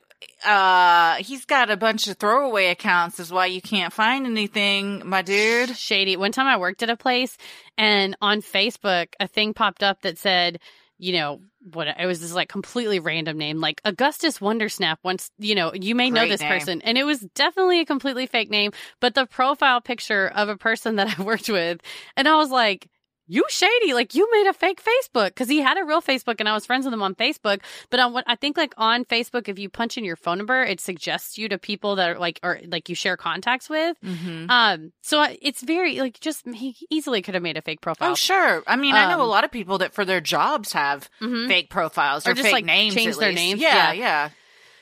uh 0.46 1.16
he's 1.24 1.46
got 1.46 1.70
a 1.70 1.76
bunch 1.78 2.08
of 2.08 2.18
throwaway 2.18 2.68
accounts 2.68 3.20
is 3.20 3.32
why 3.32 3.46
you 3.46 3.62
can't 3.62 3.94
find 3.94 4.26
anything, 4.26 5.02
my 5.06 5.22
dude. 5.22 5.76
shady. 5.76 6.18
One 6.18 6.32
time 6.32 6.48
I 6.48 6.58
worked 6.58 6.84
at 6.84 6.90
a 6.90 6.98
place 6.98 7.38
and 7.78 8.16
on 8.22 8.42
Facebook 8.42 9.08
a 9.20 9.28
thing 9.28 9.54
popped 9.54 9.84
up 9.84 10.02
that 10.02 10.18
said, 10.18 10.60
you 11.04 11.12
know, 11.12 11.42
what 11.74 11.88
it 11.88 12.06
was 12.06 12.22
this 12.22 12.34
like 12.34 12.48
completely 12.48 13.00
random 13.00 13.38
name, 13.38 13.60
like 13.60 13.82
Augustus 13.84 14.40
Wondersnap 14.40 14.98
once, 15.04 15.32
you 15.38 15.54
know, 15.54 15.74
you 15.74 15.96
may 15.96 16.10
know 16.10 16.26
this 16.26 16.40
name. 16.40 16.50
person. 16.50 16.82
And 16.82 16.98
it 16.98 17.04
was 17.04 17.20
definitely 17.36 17.82
a 17.82 17.86
completely 17.86 18.26
fake 18.26 18.50
name, 18.50 18.72
but 19.02 19.14
the 19.14 19.26
profile 19.26 19.82
picture 19.82 20.32
of 20.34 20.48
a 20.48 20.56
person 20.56 20.96
that 20.96 21.14
I 21.20 21.22
worked 21.22 21.50
with, 21.50 21.82
and 22.16 22.28
I 22.28 22.36
was 22.38 22.50
like, 22.50 22.90
you 23.34 23.44
shady, 23.50 23.94
like 23.94 24.14
you 24.14 24.30
made 24.32 24.48
a 24.48 24.54
fake 24.54 24.80
Facebook 24.84 25.30
because 25.30 25.50
he 25.50 25.60
had 25.60 25.78
a 25.78 25.84
real 25.84 26.02
Facebook 26.02 26.36
and 26.40 26.48
I 26.48 26.54
was 26.54 26.66
friends 26.66 26.86
with 26.86 26.94
him 26.94 27.02
on 27.02 27.16
Facebook. 27.16 27.62
But 27.90 28.00
on 28.00 28.14
what 28.14 28.24
I 28.28 28.36
think 28.36 28.58
like 28.58 28.74
on 28.78 29.06
Facebook, 29.06 29.50
if 29.50 29.58
you 29.58 29.70
punch 29.70 29.98
in 29.98 30.04
your 30.04 30.16
phone 30.16 30.38
number, 30.38 30.64
it 30.64 30.80
suggests 30.80 31.38
you 31.38 31.50
to 31.50 31.58
people 31.58 31.96
that 31.96 32.10
are 32.12 32.20
like 32.20 32.40
or 32.44 32.60
like 32.68 32.90
you 32.90 32.96
share 32.96 33.18
contacts 33.18 33.70
with. 33.70 33.98
Mm-hmm. 34.04 34.50
Um, 34.50 34.92
so 35.02 35.26
it's 35.42 35.62
very 35.64 36.00
like 36.00 36.20
just 36.20 36.46
he 36.48 36.76
easily 36.92 37.22
could 37.24 37.34
have 37.34 37.44
made 37.44 37.58
a 37.58 37.62
fake 37.62 37.82
profile. 37.82 38.12
Oh, 38.12 38.16
sure. 38.16 38.62
I 38.68 38.76
mean, 38.76 38.94
I 38.94 39.10
know 39.12 39.20
a 39.22 39.24
Um, 39.24 39.30
lot 39.30 39.44
of 39.44 39.52
people 39.52 39.80
that 39.80 39.94
for 39.94 40.06
their 40.06 40.22
jobs 40.22 40.74
have 40.74 41.10
Mhm. 41.22 41.48
fake 41.48 41.70
profiles 41.70 42.28
or, 42.28 42.32
Or 42.32 42.34
just, 42.36 42.46
fake 42.46 42.54
like, 42.54 42.66
names. 42.66 42.94
change 42.94 43.18
their 43.18 43.32
names. 43.34 43.60
Yeah, 43.60 43.92
Yeah. 43.92 43.94
yeah. 43.94 44.30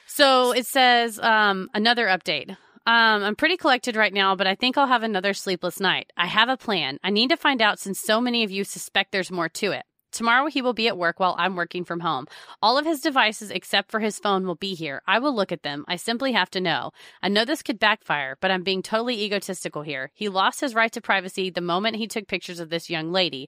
So 0.08 0.52
it 0.52 0.66
says 0.66 1.20
um, 1.20 1.70
another 1.74 2.08
update. 2.08 2.58
Um, 2.88 3.24
I'm 3.24 3.36
pretty 3.36 3.58
collected 3.58 3.96
right 3.96 4.13
now, 4.13 4.36
but 4.36 4.48
I 4.48 4.56
think 4.56 4.78
I'll 4.78 4.88
have 4.88 5.04
another 5.04 5.34
sleepless 5.34 5.80
night. 5.80 6.12
I 6.17 6.26
have 6.26 6.50
a 6.50 6.58
plan. 6.58 6.98
I 7.04 7.12
need 7.12 7.30
to 7.30 7.38
find 7.38 7.62
out 7.62 7.80
since 7.80 8.00
so 8.00 8.20
many 8.20 8.44
of 8.44 8.50
you 8.50 8.63
suspect 8.63 9.12
there's 9.12 9.32
more 9.32 9.50
to 9.50 9.72
it. 9.72 9.84
Tomorrow 10.12 10.48
he 10.48 10.62
will 10.62 10.74
be 10.74 10.88
at 10.88 10.98
work 10.98 11.20
while 11.20 11.36
I'm 11.38 11.56
working 11.56 11.86
from 11.86 12.02
home. 12.02 12.26
All 12.62 12.78
of 12.78 12.86
his 12.86 13.00
devices 13.00 13.50
except 13.50 13.91
for 13.91 14.00
his 14.00 14.20
phone 14.20 14.46
will 14.46 14.56
be 14.56 14.74
here. 14.74 15.02
I 15.08 15.20
will 15.20 15.34
look 15.34 15.52
at 15.52 15.63
them. 15.63 15.86
I 15.88 15.96
simply 15.96 16.34
have 16.34 16.50
to 16.52 16.60
know. 16.60 16.91
I 17.22 17.30
know 17.30 17.46
this 17.46 17.63
could 17.63 17.80
backfire, 17.80 18.36
but 18.41 18.52
I'm 18.52 18.63
being 18.63 18.82
totally 18.82 19.24
egotistical 19.24 19.84
here. 19.84 20.12
He 20.13 20.28
lost 20.28 20.60
his 20.60 20.76
right 20.76 20.91
to 20.91 21.02
privacy 21.02 21.50
the 21.50 21.62
moment 21.62 21.96
he 21.96 22.08
took 22.08 22.28
pictures 22.28 22.60
of 22.60 22.70
this 22.70 22.89
young 22.89 23.12
lady. 23.12 23.48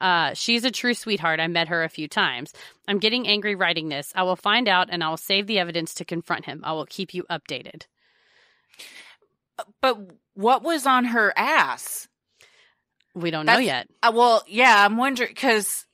Uh, 0.00 0.32
she's 0.34 0.64
a 0.64 0.70
true 0.70 0.94
sweetheart. 0.94 1.38
I 1.38 1.46
met 1.46 1.68
her 1.68 1.84
a 1.84 1.88
few 1.90 2.08
times. 2.08 2.54
I'm 2.88 2.98
getting 2.98 3.28
angry 3.28 3.54
writing 3.54 3.90
this. 3.90 4.12
I 4.16 4.22
will 4.22 4.36
find 4.36 4.66
out 4.66 4.88
and 4.90 5.04
I 5.04 5.10
will 5.10 5.16
save 5.16 5.46
the 5.46 5.58
evidence 5.58 5.94
to 5.94 6.04
confront 6.04 6.46
him. 6.46 6.62
I 6.64 6.72
will 6.72 6.86
keep 6.86 7.12
you 7.14 7.24
updated. 7.30 7.84
But 9.82 9.98
what 10.34 10.62
was 10.62 10.86
on 10.86 11.06
her 11.06 11.32
ass? 11.36 12.08
We 13.14 13.30
don't 13.30 13.46
know 13.46 13.58
yet. 13.58 13.88
Uh, 14.02 14.12
well, 14.14 14.44
yeah, 14.46 14.84
I'm 14.84 14.96
wondering 14.96 15.30
because 15.30 15.86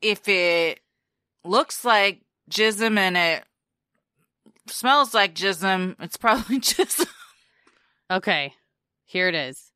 if 0.00 0.28
it 0.28 0.80
looks 1.44 1.84
like 1.84 2.22
jism 2.50 2.98
and 2.98 3.16
it 3.16 3.44
smells 4.68 5.14
like 5.14 5.34
jism, 5.34 5.96
it's 6.00 6.16
probably 6.16 6.58
jism. 6.60 7.06
Okay, 8.10 8.52
here 9.04 9.28
it 9.28 9.34
is. 9.34 9.72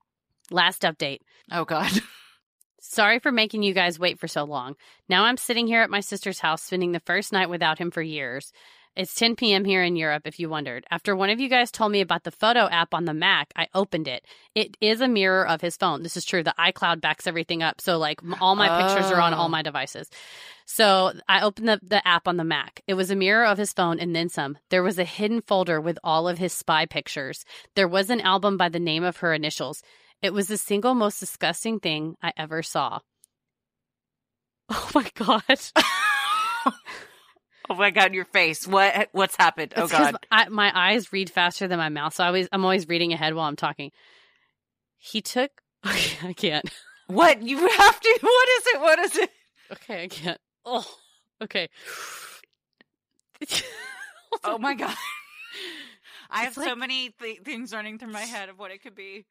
Last 0.51 0.83
update. 0.83 1.21
Oh 1.51 1.65
God. 1.65 1.91
Sorry 2.81 3.19
for 3.19 3.33
making 3.33 3.63
you 3.63 3.75
guys 3.75 3.99
wait 3.99 4.21
for 4.21 4.29
so 4.29 4.45
long. 4.45 4.77
Now 5.09 5.25
I'm 5.25 5.37
sitting 5.37 5.67
here 5.67 5.83
at 5.83 5.91
my 5.91 6.01
sister's 6.01 6.39
house 6.39 6.63
spending 6.63 6.93
the 6.93 7.01
first 7.01 7.33
night 7.33 7.51
without 7.51 7.79
him 7.79 7.91
for 7.91 8.03
years. 8.03 8.53
It's 8.97 9.15
10 9.15 9.37
p.m. 9.37 9.65
here 9.67 9.83
in 9.83 9.95
Europe, 9.95 10.23
if 10.25 10.41
you 10.41 10.49
wondered. 10.49 10.87
After 10.91 11.15
one 11.15 11.29
of 11.29 11.39
you 11.39 11.49
guys 11.51 11.71
told 11.71 11.93
me 11.93 12.01
about 12.01 12.25
the 12.25 12.31
photo 12.31 12.61
app 12.69 12.95
on 12.95 13.05
the 13.05 13.13
Mac, 13.13 13.53
I 13.55 13.69
opened 13.75 14.09
it. 14.09 14.25
It 14.55 14.77
is 14.81 15.03
a 15.03 15.09
mirror 15.09 15.47
of 15.47 15.61
his 15.61 15.77
phone. 15.77 16.03
This 16.03 16.17
is 16.17 16.25
true. 16.25 16.43
The 16.43 16.55
iCloud 16.59 17.03
backs 17.03 17.27
everything 17.27 17.63
up. 17.63 17.81
So, 17.83 17.99
like, 17.99 18.21
all 18.41 18.57
my 18.57 18.69
pictures 18.83 19.11
are 19.13 19.21
on 19.21 19.35
all 19.35 19.47
Oh. 19.47 19.51
my 19.51 19.61
devices. 19.63 20.09
So, 20.65 21.13
I 21.29 21.43
opened 21.43 21.69
the, 21.69 21.79
the 21.83 22.09
app 22.09 22.27
on 22.27 22.39
the 22.39 22.45
Mac. 22.45 22.81
It 22.87 22.95
was 22.95 23.11
a 23.11 23.17
mirror 23.17 23.45
of 23.45 23.59
his 23.59 23.73
phone 23.73 24.01
and 24.01 24.17
then 24.17 24.31
some. 24.31 24.57
There 24.71 24.83
was 24.83 24.99
a 24.99 25.05
hidden 25.05 25.43
folder 25.43 25.79
with 25.81 25.99
all 26.03 26.27
of 26.27 26.39
his 26.39 26.55
spy 26.55 26.87
pictures. 26.87 27.45
There 27.75 27.89
was 27.89 28.09
an 28.09 28.23
album 28.23 28.57
by 28.57 28.71
the 28.71 28.81
name 28.81 29.05
of 29.05 29.19
her 29.19 29.35
initials. 29.35 29.83
It 30.23 30.33
was 30.33 30.49
the 30.49 30.57
single 30.57 30.95
most 30.95 31.21
disgusting 31.21 31.81
thing 31.81 32.17
I 32.23 32.33
ever 32.37 32.63
saw. 32.63 33.01
Oh 34.69 34.91
my 34.97 35.07
God. 35.15 35.43
oh 37.71 37.75
my 37.75 37.91
god, 37.91 38.15
your 38.15 38.25
face. 38.27 38.67
What 38.67 39.09
what's 39.13 39.37
happened? 39.37 39.75
Oh 39.77 39.85
It's 39.85 39.93
'cause 39.93 40.13
god. 40.13 40.27
I, 40.31 40.49
my 40.49 40.71
eyes 40.75 41.13
read 41.13 41.31
faster 41.31 41.67
than 41.69 41.79
my 41.79 41.89
mouth, 41.89 42.15
so 42.15 42.25
I 42.25 42.29
always 42.29 42.49
I'm 42.53 42.65
always 42.65 42.89
reading 42.89 43.13
ahead 43.13 43.35
while 43.35 43.47
I'm 43.47 43.57
talking. 43.57 43.93
He 44.99 45.21
took. 45.21 45.51
Okay, 45.87 46.29
I 46.29 46.33
can't. 46.33 46.69
What? 47.07 47.43
You 47.43 47.59
have 47.69 48.01
to 48.01 48.19
what 48.21 48.49
is 48.59 48.67
it? 48.67 48.81
What 48.81 48.99
is 48.99 49.17
it? 49.19 49.31
Okay, 49.73 50.03
I 50.05 50.09
can't. 50.09 50.41
Oh, 50.65 50.85
okay. 51.43 51.69
Oh 54.45 54.59
my 54.59 54.75
god. 54.75 54.95
I 56.31 56.43
have 56.43 56.57
It's 56.57 56.67
so 56.67 56.77
many 56.77 57.11
th- 57.11 57.41
things 57.43 57.73
running 57.73 57.99
through 57.99 58.11
my 58.13 58.21
head 58.23 58.49
of 58.49 58.59
what 58.59 58.71
it 58.71 58.83
could 58.83 58.95
be. 58.95 59.25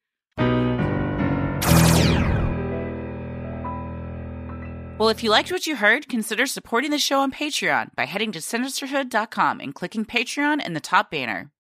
Well, 4.98 5.10
if 5.10 5.24
you 5.26 5.30
liked 5.30 5.52
what 5.52 5.68
you 5.68 5.76
heard, 5.76 6.08
consider 6.08 6.46
supporting 6.46 6.90
the 6.90 6.98
show 6.98 7.20
on 7.20 7.30
Patreon 7.30 7.94
by 7.96 8.06
heading 8.06 8.32
to 8.32 8.40
sinisterhood.com 8.40 9.60
and 9.60 9.76
clicking 9.76 10.06
Patreon 10.06 10.66
in 10.66 10.72
the 10.72 10.80
top 10.80 11.12
banner. 11.12 11.52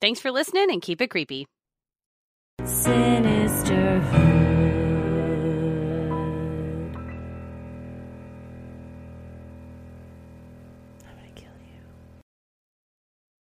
Thanks 0.00 0.20
for 0.20 0.30
listening 0.30 0.70
and 0.70 0.80
keep 0.80 1.00
it 1.00 1.10
creepy. 1.10 1.46
Sinisterhood. 2.62 4.43